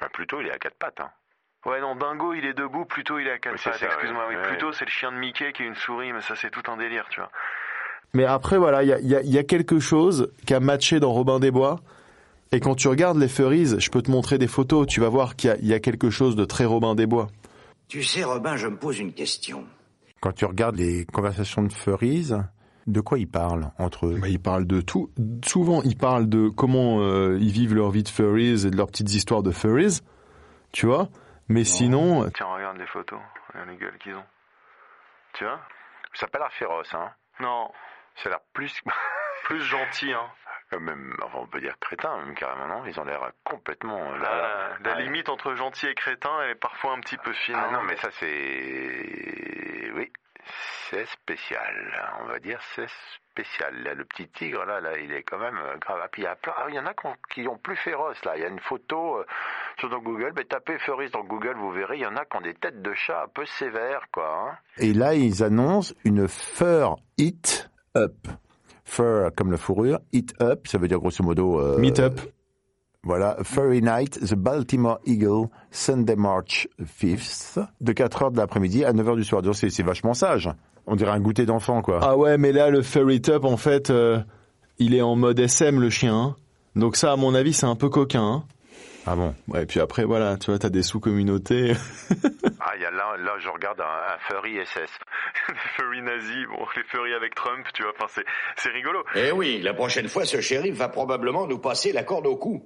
Bah, 0.00 0.08
plutôt, 0.12 0.40
il 0.40 0.48
est 0.48 0.52
à 0.52 0.58
quatre 0.58 0.76
pattes. 0.78 1.00
Hein. 1.00 1.10
Ouais, 1.64 1.80
non, 1.80 1.96
Dingo, 1.96 2.34
il 2.34 2.44
est 2.44 2.54
debout, 2.54 2.84
plutôt 2.84 3.18
il 3.18 3.26
est 3.26 3.32
à 3.32 3.38
quatre 3.38 3.54
Oui, 3.54 3.60
pattes. 3.64 3.82
Excuse-moi, 3.82 4.28
ouais. 4.28 4.34
oui. 4.36 4.40
Ouais. 4.42 4.48
Plutôt, 4.48 4.72
c'est 4.72 4.84
le 4.84 4.90
chien 4.90 5.10
de 5.10 5.16
Mickey 5.16 5.52
qui 5.52 5.62
est 5.62 5.66
une 5.66 5.74
souris, 5.74 6.12
mais 6.12 6.20
ça, 6.20 6.34
c'est 6.36 6.50
tout 6.50 6.62
un 6.70 6.76
délire, 6.76 7.06
tu 7.10 7.18
vois. 7.20 7.30
Mais 8.14 8.24
après, 8.24 8.58
voilà, 8.58 8.82
il 8.82 8.88
y 8.88 8.92
a, 8.92 8.98
il 9.00 9.06
y 9.08 9.14
a- 9.16 9.22
il 9.22 9.30
y 9.30 9.38
a 9.38 9.44
quelque 9.44 9.78
chose 9.78 10.30
qui 10.46 10.54
a 10.54 10.60
matché 10.60 11.00
dans 11.00 11.12
Robin 11.12 11.38
des 11.38 11.50
Bois. 11.50 11.80
Et 12.52 12.60
quand 12.60 12.74
tu 12.74 12.88
regardes 12.88 13.18
les 13.18 13.28
furries, 13.28 13.78
je 13.80 13.90
peux 13.90 14.00
te 14.02 14.10
montrer 14.10 14.38
des 14.38 14.46
photos. 14.46 14.86
Tu 14.86 15.00
vas 15.00 15.08
voir 15.08 15.36
qu'il 15.36 15.50
y 15.50 15.52
a, 15.52 15.56
il 15.56 15.66
y 15.66 15.74
a 15.74 15.80
quelque 15.80 16.10
chose 16.10 16.36
de 16.36 16.44
très 16.44 16.64
Robin 16.64 16.94
des 16.94 17.06
Bois. 17.06 17.26
Tu 17.88 18.02
sais, 18.02 18.24
Robin, 18.24 18.56
je 18.56 18.68
me 18.68 18.76
pose 18.76 18.98
une 18.98 19.12
question. 19.12 19.64
Quand 20.20 20.32
tu 20.32 20.44
regardes 20.44 20.76
les 20.76 21.04
conversations 21.06 21.62
de 21.62 21.72
furries, 21.72 22.30
de 22.86 23.00
quoi 23.00 23.18
ils 23.18 23.28
parlent 23.28 23.70
entre 23.78 24.06
eux? 24.06 24.18
Bah, 24.20 24.28
ils 24.28 24.40
parlent 24.40 24.66
de 24.66 24.80
tout. 24.80 25.10
Souvent, 25.44 25.82
ils 25.82 25.96
parlent 25.96 26.28
de 26.28 26.48
comment 26.48 27.00
euh, 27.00 27.36
ils 27.40 27.50
vivent 27.50 27.74
leur 27.74 27.90
vie 27.90 28.02
de 28.04 28.08
furries 28.08 28.64
et 28.66 28.70
de 28.70 28.76
leurs 28.76 28.86
petites 28.86 29.12
histoires 29.12 29.42
de 29.42 29.50
furries, 29.50 30.00
tu 30.72 30.86
vois? 30.86 31.08
Mais 31.48 31.64
sinon, 31.64 32.28
Tiens, 32.34 32.46
regarde 32.46 32.78
les 32.78 32.86
photos. 32.86 33.18
Regarde 33.52 33.70
les 33.70 33.76
gueules 33.76 33.98
qu'ils 34.02 34.14
ont. 34.14 34.24
Tu 35.34 35.44
vois? 35.44 35.60
Ça 36.14 36.26
n'a 36.26 36.30
pas 36.30 36.38
l'air 36.38 36.52
féroce, 36.58 36.88
hein? 36.94 37.10
Non, 37.40 37.68
Ça 38.22 38.28
a 38.28 38.32
l'air 38.32 38.40
plus. 38.52 38.82
plus 39.44 39.62
gentil, 39.62 40.12
hein. 40.12 40.28
euh, 40.72 40.80
même, 40.80 41.14
enfin, 41.22 41.38
on 41.40 41.46
peut 41.46 41.60
dire 41.60 41.78
crétin, 41.80 42.16
même 42.24 42.34
carrément, 42.34 42.66
non? 42.66 42.84
Ils 42.86 42.98
ont 42.98 43.04
l'air 43.04 43.30
complètement. 43.44 44.00
euh, 44.12 44.18
La, 44.18 44.30
là, 44.36 44.68
la 44.84 44.94
ouais. 44.96 45.02
limite 45.02 45.28
entre 45.28 45.54
gentil 45.54 45.86
et 45.86 45.94
crétin 45.94 46.42
est 46.48 46.54
parfois 46.56 46.92
un 46.92 47.00
petit 47.00 47.16
peu 47.18 47.32
fine. 47.32 47.54
Ah 47.56 47.66
hein. 47.68 47.72
non, 47.72 47.82
mais 47.82 47.96
ça 47.96 48.08
c'est. 48.18 49.90
Oui, 49.94 50.10
c'est 50.90 51.06
spécial. 51.06 52.06
On 52.22 52.26
va 52.26 52.38
dire 52.38 52.60
c'est 52.74 52.88
spécial. 53.30 53.82
Là, 53.82 53.94
le 53.94 54.04
petit 54.04 54.28
tigre, 54.28 54.64
là, 54.64 54.80
là, 54.80 54.98
il 54.98 55.12
est 55.12 55.22
quand 55.22 55.38
même 55.38 55.58
euh, 55.58 55.76
grave. 55.78 56.00
Ah, 56.02 56.08
puis 56.10 56.22
il 56.22 56.24
y 56.24 56.28
a 56.28 56.34
plein. 56.36 56.54
ah, 56.56 56.64
il 56.68 56.74
y 56.74 56.78
en 56.78 56.86
a 56.86 56.94
qui 57.30 57.46
ont, 57.46 57.58
plus 57.58 57.76
féroce, 57.76 58.22
là. 58.24 58.36
Il 58.36 58.42
y 58.42 58.44
a 58.44 58.48
une 58.48 58.60
photo 58.60 59.18
euh, 59.18 59.26
sur 59.78 59.88
dans 59.90 59.98
Google. 59.98 60.32
Mais 60.36 60.44
tapez 60.44 60.78
Furries 60.78 61.10
dans 61.10 61.22
Google, 61.24 61.54
vous 61.56 61.70
verrez, 61.70 61.96
il 61.96 62.02
y 62.02 62.06
en 62.06 62.16
a 62.16 62.24
qui 62.24 62.36
ont 62.36 62.40
des 62.40 62.54
têtes 62.54 62.82
de 62.82 62.94
chat 62.94 63.22
un 63.24 63.28
peu 63.28 63.44
sévères, 63.44 64.06
quoi. 64.12 64.28
hein. 64.50 64.58
Et 64.78 64.92
là, 64.92 65.14
ils 65.14 65.42
annoncent 65.44 65.94
une 66.04 66.26
Fur 66.28 66.96
It 67.18 67.68
Up. 67.96 68.28
Fur 68.84 69.30
comme 69.36 69.50
la 69.50 69.56
fourrure, 69.58 69.98
It 70.12 70.34
Up, 70.40 70.68
ça 70.68 70.78
veut 70.78 70.86
dire 70.88 71.00
grosso 71.00 71.24
modo... 71.24 71.58
euh, 71.60 71.78
meet 71.78 71.98
up. 71.98 72.20
Voilà, 73.02 73.36
Furry 73.44 73.82
Night, 73.82 74.18
The 74.20 74.34
Baltimore 74.34 74.98
Eagle, 75.06 75.48
Sunday 75.70 76.16
March 76.16 76.68
5th, 77.00 77.64
de 77.80 77.92
4h 77.92 78.32
de 78.32 78.36
l'après-midi 78.38 78.84
à 78.84 78.92
9h 78.92 79.14
du 79.16 79.22
soir. 79.24 79.42
Donc 79.42 79.54
c'est 79.54 79.70
c'est 79.70 79.84
vachement 79.84 80.12
sage. 80.14 80.50
On 80.88 80.96
dirait 80.96 81.12
un 81.12 81.20
goûter 81.20 81.46
d'enfant, 81.46 81.82
quoi. 81.82 82.00
Ah 82.02 82.16
ouais, 82.16 82.36
mais 82.38 82.52
là, 82.52 82.68
le 82.70 82.82
furry 82.82 83.20
top, 83.20 83.44
en 83.44 83.56
fait, 83.56 83.90
euh, 83.90 84.18
il 84.78 84.94
est 84.94 85.02
en 85.02 85.14
mode 85.16 85.38
SM, 85.38 85.80
le 85.80 85.90
chien. 85.90 86.14
hein. 86.16 86.36
Donc 86.74 86.96
ça, 86.96 87.12
à 87.12 87.16
mon 87.16 87.34
avis, 87.34 87.52
c'est 87.52 87.66
un 87.66 87.76
peu 87.76 87.88
coquin. 87.88 88.22
Hein 88.24 88.44
ah 89.06 89.14
bon? 89.14 89.34
Ouais, 89.48 89.62
et 89.62 89.66
puis 89.66 89.78
après, 89.80 90.04
voilà, 90.04 90.36
tu 90.36 90.50
vois, 90.50 90.58
t'as 90.58 90.68
des 90.68 90.82
sous-communautés. 90.82 91.74
ah, 92.60 92.72
il 92.76 92.82
y 92.82 92.84
a 92.84 92.90
là, 92.90 93.16
là, 93.24 93.32
je 93.38 93.48
regarde 93.48 93.80
un, 93.80 93.84
un 93.84 94.18
furry 94.28 94.56
SS. 94.64 94.90
Les 95.48 95.54
furry 95.76 96.02
nazis, 96.02 96.46
bon, 96.48 96.66
les 96.76 96.82
furry 96.84 97.14
avec 97.14 97.34
Trump, 97.34 97.66
tu 97.74 97.82
vois, 97.82 97.92
enfin, 97.98 98.06
c'est, 98.14 98.24
c'est 98.56 98.70
rigolo. 98.70 99.04
Eh 99.14 99.32
oui, 99.32 99.60
la 99.62 99.74
prochaine 99.74 100.08
fois, 100.08 100.24
ce 100.24 100.40
shérif 100.40 100.74
va 100.76 100.88
probablement 100.88 101.46
nous 101.46 101.58
passer 101.58 101.92
la 101.92 102.02
corde 102.04 102.26
au 102.26 102.36
cou. 102.36 102.62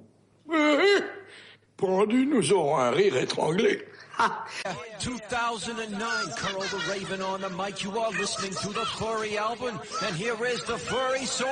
Pendu, 1.77 2.25
nous 2.27 2.53
aurons 2.53 2.77
un 2.77 2.91
rire 2.91 3.17
étranglé. 3.17 3.85
2009, 5.03 6.35
Carl 6.35 6.61
the 6.61 6.77
Raven 6.89 7.21
on 7.23 7.39
the 7.39 7.49
mic. 7.49 7.83
You 7.83 7.97
are 7.97 8.11
listening 8.11 8.51
to 8.51 8.69
the 8.69 8.85
Furry 8.85 9.37
album, 9.37 9.79
and 10.03 10.15
here 10.15 10.37
is 10.45 10.63
the 10.65 10.77
Furry 10.77 11.25
song. 11.25 11.49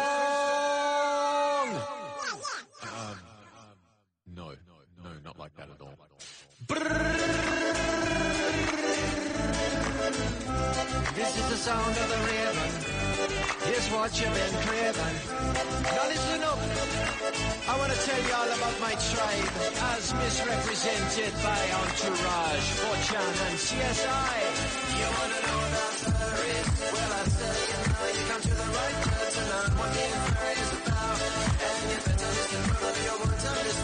Um, 2.84 3.20
no, 4.36 4.54
no, 5.04 5.10
not 5.24 5.40
like 5.40 5.56
that 5.56 5.70
at 5.70 5.82
all. 5.82 5.96
This 11.20 11.36
is 11.36 11.50
the 11.50 11.58
sound 11.58 11.98
of 12.00 12.08
the 12.08 12.20
raven. 12.32 12.72
Here's 13.68 13.88
what 13.92 14.08
you've 14.16 14.32
been 14.32 14.56
craving. 14.64 15.16
Now 15.84 16.08
listen 16.08 16.40
up. 16.48 16.60
I 17.68 17.76
want 17.76 17.92
to 17.92 18.00
tell 18.08 18.22
you 18.24 18.32
all 18.40 18.48
about 18.48 18.80
my 18.80 18.96
tribe, 18.96 19.52
as 19.92 20.16
misrepresented 20.16 21.34
by 21.44 21.60
Entourage, 21.76 22.68
Fortune, 22.80 23.36
and 23.36 23.56
CSI. 23.60 24.32
You 24.96 25.08
want 25.20 25.32
to 25.36 25.42
know 25.44 25.60
about 25.68 25.94
furries? 26.08 26.68
Well, 26.88 27.12
I 27.12 27.28
tell 27.36 27.60
you 27.68 27.76
now, 27.84 28.16
you 28.16 28.24
come 28.32 28.40
to 28.48 28.56
the 28.56 28.70
right 28.80 28.98
place 29.04 29.36
to 29.36 29.44
learn 29.52 29.72
what 29.76 29.92
being 30.00 30.20
furry 30.24 30.56
is 30.56 30.72
about. 30.80 31.20
And 31.68 31.84
you 31.92 32.00
better 32.08 32.32
listen 32.40 32.64
understood. 32.80 33.80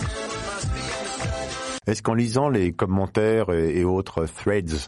Est-ce 1.86 2.02
qu'en 2.02 2.15
lisant 2.15 2.48
les 2.48 2.71
commentaires 2.71 3.52
et 3.52 3.84
autres 3.84 4.26
threads 4.26 4.88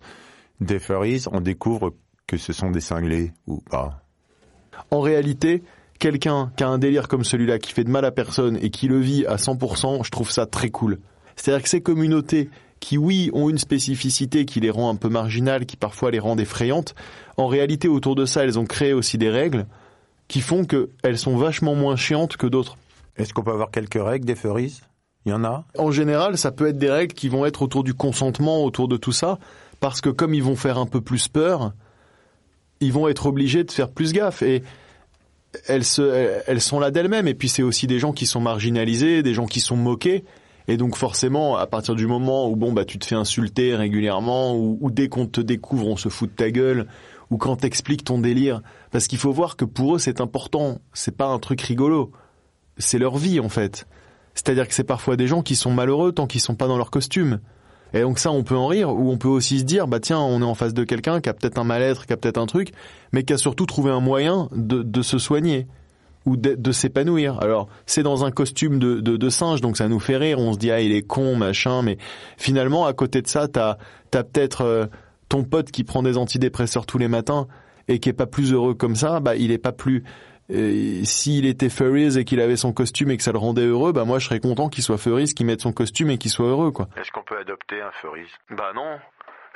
des 0.61 0.79
furries, 0.79 1.25
on 1.31 1.41
découvre 1.41 1.91
que 2.27 2.37
ce 2.37 2.53
sont 2.53 2.71
des 2.71 2.81
cinglés 2.81 3.31
ou 3.47 3.61
pas 3.61 4.01
En 4.91 5.01
réalité, 5.01 5.63
quelqu'un 5.97 6.51
qui 6.55 6.63
a 6.63 6.67
un 6.67 6.77
délire 6.77 7.07
comme 7.07 7.23
celui-là, 7.23 7.57
qui 7.57 7.73
fait 7.73 7.83
de 7.83 7.89
mal 7.89 8.05
à 8.05 8.11
personne 8.11 8.57
et 8.61 8.69
qui 8.69 8.87
le 8.87 8.99
vit 8.99 9.25
à 9.25 9.37
100%, 9.37 10.03
je 10.03 10.11
trouve 10.11 10.29
ça 10.29 10.45
très 10.45 10.69
cool. 10.69 10.99
C'est-à-dire 11.35 11.63
que 11.63 11.69
ces 11.69 11.81
communautés 11.81 12.49
qui, 12.79 12.97
oui, 12.97 13.31
ont 13.33 13.49
une 13.49 13.57
spécificité 13.57 14.45
qui 14.45 14.59
les 14.59 14.69
rend 14.69 14.89
un 14.89 14.95
peu 14.95 15.09
marginales, 15.09 15.65
qui 15.65 15.77
parfois 15.77 16.11
les 16.11 16.19
rend 16.19 16.37
effrayantes, 16.37 16.93
en 17.37 17.47
réalité, 17.47 17.87
autour 17.87 18.15
de 18.15 18.25
ça, 18.25 18.43
elles 18.43 18.59
ont 18.59 18.65
créé 18.65 18.93
aussi 18.93 19.17
des 19.17 19.29
règles 19.29 19.65
qui 20.27 20.41
font 20.41 20.65
qu'elles 20.65 21.17
sont 21.17 21.37
vachement 21.37 21.75
moins 21.75 21.95
chiantes 21.95 22.37
que 22.37 22.47
d'autres. 22.47 22.77
Est-ce 23.15 23.33
qu'on 23.33 23.43
peut 23.43 23.51
avoir 23.51 23.71
quelques 23.71 24.01
règles 24.01 24.25
des 24.25 24.35
furries 24.35 24.81
Il 25.25 25.29
y 25.29 25.33
en 25.33 25.43
a? 25.43 25.65
En 25.77 25.91
général, 25.91 26.37
ça 26.37 26.51
peut 26.51 26.67
être 26.67 26.77
des 26.77 26.91
règles 26.91 27.13
qui 27.13 27.29
vont 27.29 27.45
être 27.45 27.61
autour 27.61 27.83
du 27.83 27.93
consentement, 27.93 28.63
autour 28.63 28.87
de 28.87 28.97
tout 28.97 29.11
ça, 29.11 29.39
parce 29.79 30.01
que 30.01 30.09
comme 30.09 30.33
ils 30.33 30.43
vont 30.43 30.55
faire 30.55 30.77
un 30.77 30.85
peu 30.85 31.01
plus 31.01 31.27
peur, 31.27 31.73
ils 32.79 32.93
vont 32.93 33.07
être 33.07 33.25
obligés 33.25 33.63
de 33.63 33.71
faire 33.71 33.89
plus 33.89 34.13
gaffe. 34.13 34.41
Et 34.41 34.63
elles, 35.67 35.83
se, 35.83 36.41
elles 36.47 36.61
sont 36.61 36.79
là 36.79 36.91
d'elles-mêmes. 36.91 37.27
Et 37.27 37.33
puis 37.33 37.49
c'est 37.49 37.63
aussi 37.63 37.87
des 37.87 37.99
gens 37.99 38.13
qui 38.13 38.25
sont 38.25 38.41
marginalisés, 38.41 39.23
des 39.23 39.33
gens 39.33 39.45
qui 39.45 39.59
sont 39.59 39.77
moqués. 39.77 40.23
Et 40.67 40.77
donc 40.77 40.95
forcément, 40.95 41.55
à 41.55 41.65
partir 41.65 41.95
du 41.95 42.07
moment 42.07 42.49
où 42.49 42.55
bon 42.55 42.73
bah 42.73 42.83
tu 42.83 42.99
te 42.99 43.05
fais 43.05 43.15
insulter 43.15 43.75
régulièrement, 43.75 44.55
ou, 44.55 44.91
dès 44.91 45.07
qu'on 45.07 45.25
te 45.25 45.39
découvre, 45.39 45.87
on 45.87 45.95
se 45.95 46.09
fout 46.09 46.29
de 46.29 46.35
ta 46.35 46.51
gueule, 46.51 46.87
ou 47.29 47.37
quand 47.37 47.55
t'expliques 47.55 48.03
ton 48.03 48.19
délire, 48.19 48.61
parce 48.91 49.07
qu'il 49.07 49.17
faut 49.17 49.31
voir 49.31 49.55
que 49.55 49.63
pour 49.63 49.95
eux 49.95 49.99
c'est 49.99 50.19
important. 50.19 50.79
C'est 50.93 51.15
pas 51.15 51.27
un 51.27 51.39
truc 51.39 51.61
rigolo. 51.61 52.11
C'est 52.77 52.99
leur 52.99 53.17
vie 53.17 53.39
en 53.39 53.49
fait. 53.49 53.87
C'est-à-dire 54.33 54.67
que 54.67 54.73
c'est 54.73 54.83
parfois 54.83 55.15
des 55.15 55.25
gens 55.25 55.41
qui 55.41 55.55
sont 55.55 55.71
malheureux 55.71 56.11
tant 56.11 56.27
qu'ils 56.27 56.41
sont 56.41 56.55
pas 56.55 56.67
dans 56.67 56.77
leur 56.77 56.91
costume. 56.91 57.39
Et 57.93 58.01
donc 58.01 58.19
ça, 58.19 58.31
on 58.31 58.43
peut 58.43 58.55
en 58.55 58.67
rire, 58.67 58.93
ou 58.93 59.11
on 59.11 59.17
peut 59.17 59.27
aussi 59.27 59.59
se 59.59 59.63
dire, 59.63 59.87
bah 59.87 59.99
tiens, 59.99 60.19
on 60.19 60.41
est 60.41 60.45
en 60.45 60.55
face 60.55 60.73
de 60.73 60.83
quelqu'un 60.83 61.21
qui 61.21 61.29
a 61.29 61.33
peut-être 61.33 61.57
un 61.57 61.63
mal-être, 61.63 62.05
qui 62.05 62.13
a 62.13 62.17
peut-être 62.17 62.37
un 62.37 62.45
truc, 62.45 62.71
mais 63.13 63.23
qui 63.23 63.33
a 63.33 63.37
surtout 63.37 63.65
trouvé 63.65 63.91
un 63.91 63.99
moyen 63.99 64.49
de, 64.53 64.83
de 64.83 65.01
se 65.01 65.17
soigner 65.17 65.67
ou 66.25 66.35
de, 66.35 66.55
de 66.55 66.71
s'épanouir. 66.73 67.39
Alors, 67.41 67.69
c'est 67.85 68.03
dans 68.03 68.25
un 68.25 68.31
costume 68.31 68.79
de, 68.79 68.99
de, 68.99 69.15
de, 69.15 69.29
singe, 69.29 69.61
donc 69.61 69.77
ça 69.77 69.87
nous 69.87 69.99
fait 69.99 70.17
rire, 70.17 70.39
on 70.39 70.53
se 70.53 70.57
dit, 70.57 70.71
ah, 70.71 70.81
il 70.81 70.91
est 70.91 71.01
con, 71.01 71.35
machin, 71.35 71.81
mais 71.81 71.97
finalement, 72.37 72.85
à 72.85 72.93
côté 72.93 73.21
de 73.21 73.27
ça, 73.27 73.47
t'as 73.47 73.77
as, 74.13 74.23
peut-être 74.23 74.61
euh, 74.61 74.85
ton 75.29 75.43
pote 75.45 75.71
qui 75.71 75.85
prend 75.85 76.03
des 76.03 76.17
antidépresseurs 76.17 76.85
tous 76.85 76.97
les 76.97 77.07
matins 77.07 77.47
et 77.87 77.99
qui 77.99 78.09
est 78.09 78.13
pas 78.13 78.25
plus 78.25 78.51
heureux 78.51 78.73
comme 78.73 78.97
ça, 78.97 79.21
bah 79.21 79.35
il 79.37 79.51
est 79.51 79.57
pas 79.57 79.71
plus 79.71 80.03
s'il 80.49 81.45
était 81.45 81.69
furries 81.69 82.17
et 82.17 82.25
qu'il 82.25 82.39
avait 82.39 82.55
son 82.55 82.71
costume 82.73 83.11
et 83.11 83.17
que 83.17 83.23
ça 83.23 83.31
le 83.31 83.37
rendait 83.37 83.65
heureux, 83.65 83.91
bah 83.91 84.05
moi 84.05 84.19
je 84.19 84.25
serais 84.25 84.39
content 84.39 84.69
qu'il 84.69 84.83
soit 84.83 84.97
furries, 84.97 85.25
qu'il 85.33 85.45
mette 85.45 85.61
son 85.61 85.73
costume 85.73 86.09
et 86.09 86.17
qu'il 86.17 86.31
soit 86.31 86.47
heureux 86.47 86.71
quoi. 86.71 86.87
Est-ce 86.97 87.11
qu'on 87.11 87.23
peut 87.23 87.37
adopter 87.37 87.81
un 87.81 87.91
furries 87.91 88.31
Bah 88.51 88.71
non. 88.73 88.97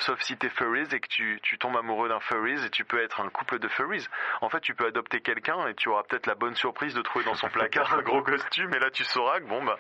Sauf 0.02 0.20
si 0.22 0.36
t'es 0.36 0.50
furries 0.50 0.88
et 0.92 1.00
que 1.00 1.08
tu, 1.08 1.40
tu 1.44 1.60
tombes 1.60 1.78
amoureux 1.78 2.10
d'un 2.10 2.20
furries 2.20 2.66
et 2.66 2.70
tu 2.72 2.84
peux 2.86 3.00
être 3.04 3.22
un 3.22 3.30
couple 3.30 3.60
de 3.60 3.68
furries. 3.68 4.08
En 4.42 4.50
fait, 4.50 4.60
tu 4.60 4.74
peux 4.74 4.88
adopter 4.88 5.22
quelqu'un 5.22 5.68
et 5.68 5.76
tu 5.76 5.90
auras 5.90 6.02
peut-être 6.10 6.26
la 6.26 6.34
bonne 6.34 6.56
surprise 6.56 6.96
de 6.96 7.02
trouver 7.04 7.24
dans 7.26 7.36
son 7.36 7.48
placard 7.50 7.94
un 7.94 8.02
gros 8.02 8.24
costume 8.24 8.74
et 8.74 8.80
là 8.80 8.90
tu 8.92 9.04
sauras 9.04 9.40
que 9.40 9.48
bon 9.48 9.64
bah 9.64 9.78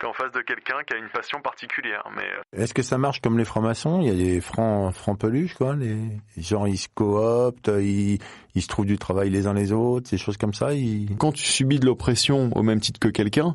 t'es 0.00 0.06
en 0.06 0.12
face 0.12 0.32
de 0.32 0.40
quelqu'un 0.40 0.82
qui 0.84 0.94
a 0.94 0.98
une 0.98 1.10
passion 1.10 1.40
particulière. 1.40 2.02
Mais 2.16 2.28
est-ce 2.60 2.74
que 2.74 2.82
ça 2.82 2.98
marche 2.98 3.20
comme 3.20 3.38
les 3.38 3.44
francs-maçons? 3.44 4.00
Il 4.00 4.08
y 4.08 4.10
a 4.10 4.14
des 4.14 4.40
francs 4.40 4.92
francs 4.94 5.18
peluches 5.18 5.54
quoi. 5.54 5.76
Les 5.76 6.20
gens 6.36 6.66
ils 6.66 6.78
se 6.78 6.88
cooptent, 6.92 7.68
ils, 7.68 8.18
ils 8.56 8.62
se 8.62 8.66
trouvent 8.66 8.86
du 8.86 8.98
travail 8.98 9.30
les 9.30 9.46
uns 9.46 9.54
les 9.54 9.70
autres, 9.70 10.08
ces 10.08 10.18
choses 10.18 10.38
comme 10.38 10.54
ça. 10.54 10.72
Ils... 10.72 11.16
Quand 11.18 11.30
tu 11.30 11.44
subis 11.44 11.78
de 11.78 11.86
l'oppression 11.86 12.50
au 12.56 12.62
même 12.64 12.80
titre 12.80 12.98
que 12.98 13.08
quelqu'un, 13.08 13.54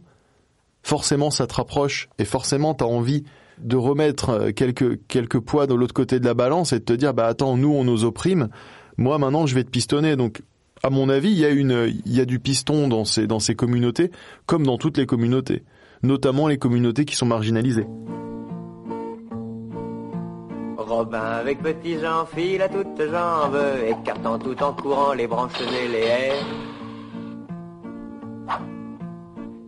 forcément 0.83 1.31
ça 1.31 1.47
te 1.47 1.55
rapproche 1.55 2.07
et 2.17 2.23
forcément 2.23 2.73
t'as 2.73 2.85
envie 2.85 3.25
de 3.59 3.75
remettre 3.75 4.51
quelques 4.51 4.99
quelques 5.07 5.39
poids 5.39 5.67
de 5.67 5.73
l'autre 5.73 5.93
côté 5.93 6.19
de 6.19 6.25
la 6.25 6.33
balance 6.33 6.73
et 6.73 6.79
de 6.79 6.85
te 6.85 6.93
dire 6.93 7.13
bah 7.13 7.27
attends 7.27 7.57
nous 7.57 7.73
on 7.73 7.83
nous 7.83 8.03
opprime, 8.03 8.49
moi 8.97 9.17
maintenant 9.17 9.45
je 9.45 9.55
vais 9.55 9.63
te 9.63 9.69
pistonner 9.69 10.15
donc 10.15 10.41
à 10.83 10.89
mon 10.89 11.09
avis 11.09 11.31
il 11.31 11.37
y 11.39 11.45
a 11.45 11.49
une 11.49 11.91
il 12.05 12.15
y 12.15 12.19
a 12.21 12.25
du 12.25 12.39
piston 12.39 12.87
dans 12.87 13.05
ces 13.05 13.27
dans 13.27 13.39
ces 13.39 13.55
communautés 13.55 14.11
comme 14.45 14.65
dans 14.65 14.77
toutes 14.77 14.97
les 14.97 15.05
communautés 15.05 15.63
notamment 16.03 16.47
les 16.47 16.57
communautés 16.57 17.05
qui 17.05 17.15
sont 17.15 17.25
marginalisées. 17.25 17.87
Robin 20.77 21.19
avec 21.19 21.61
petit 21.61 21.99
Jean 21.99 22.25
file 22.25 22.61
à 22.61 22.69
toutes 22.69 23.01
jambes, 23.11 23.59
écartant 23.87 24.39
tout 24.39 24.61
en 24.63 24.73
courant 24.73 25.13
les 25.13 25.27
branches 25.27 25.59
les 25.91 25.99
haies. 25.99 26.66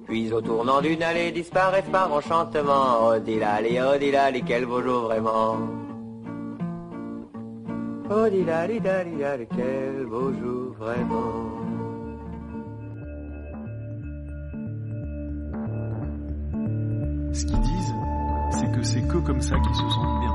Puis 0.10 0.34
au 0.34 0.42
tournant 0.42 0.82
d'une 0.82 1.04
allée 1.04 1.32
disparaissent 1.32 1.92
par 1.92 2.12
enchantement. 2.12 3.10
Odilali, 3.10 3.80
odilali, 3.80 4.42
quel 4.44 4.66
beau 4.66 4.82
jour 4.82 5.02
vraiment. 5.04 5.58
Odilali, 8.10 8.82
dali, 8.82 9.12
quel 9.56 10.08
beau 10.08 10.34
jour 10.34 10.74
vraiment. 10.80 11.52
Ce 17.32 17.46
qu'ils 17.46 17.62
disent, 17.62 17.96
c'est 18.50 18.72
que 18.72 18.82
c'est 18.82 19.08
que 19.08 19.18
comme 19.20 19.42
ça 19.42 19.58
qu'ils 19.60 19.76
se 19.76 19.90
sentent 19.90 20.20
bien. 20.22 20.34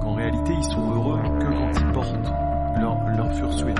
Qu'en 0.00 0.14
réalité, 0.14 0.54
ils 0.56 0.72
sont 0.72 0.90
heureux 0.90 1.20
que 1.38 1.52
quand 1.52 1.70
ils 1.78 1.92
portent 1.92 2.32
leur, 2.80 2.96
leur 3.14 3.34
fursuit. 3.34 3.74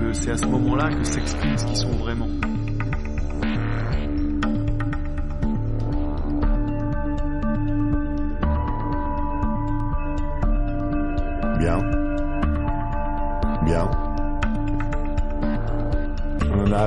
Que 0.00 0.12
c'est 0.12 0.32
à 0.32 0.36
ce 0.36 0.46
moment-là 0.46 0.90
que 0.90 1.04
s'exprime 1.04 1.56
ce 1.56 1.64
qu'ils 1.64 1.76
sont 1.76 1.96
vraiment. 1.98 2.26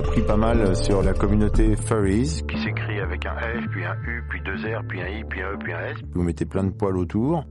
Appris 0.02 0.22
pas 0.24 0.36
mal 0.36 0.76
sur 0.76 1.04
la 1.04 1.14
communauté 1.14 1.76
Furries. 1.76 2.42
Qui 2.50 2.58
s'écrit 2.64 3.00
avec 3.00 3.24
un 3.28 3.36
F, 3.36 3.68
puis 3.70 3.86
un 3.86 3.94
U, 4.08 4.24
puis 4.30 4.42
deux 4.42 4.56
R, 4.56 4.82
puis 4.88 5.00
un 5.00 5.08
I, 5.08 5.24
puis 5.24 5.42
un 5.42 5.54
E, 5.54 5.58
puis 5.60 5.74
un 5.74 5.80
S. 5.86 5.98
Vous 6.14 6.24
mettez 6.24 6.46
plein 6.46 6.64
de 6.64 6.72
poils 6.72 6.98
autour. 6.98 7.46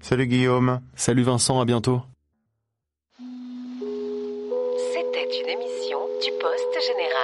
Salut 0.00 0.26
Guillaume. 0.26 0.80
Salut 0.94 1.22
Vincent, 1.22 1.60
à 1.60 1.64
bientôt. 1.64 2.02
C'était 4.92 5.28
une 5.42 5.48
émission 5.48 5.98
du 6.22 6.30
Poste 6.38 6.78
Général. 6.86 7.19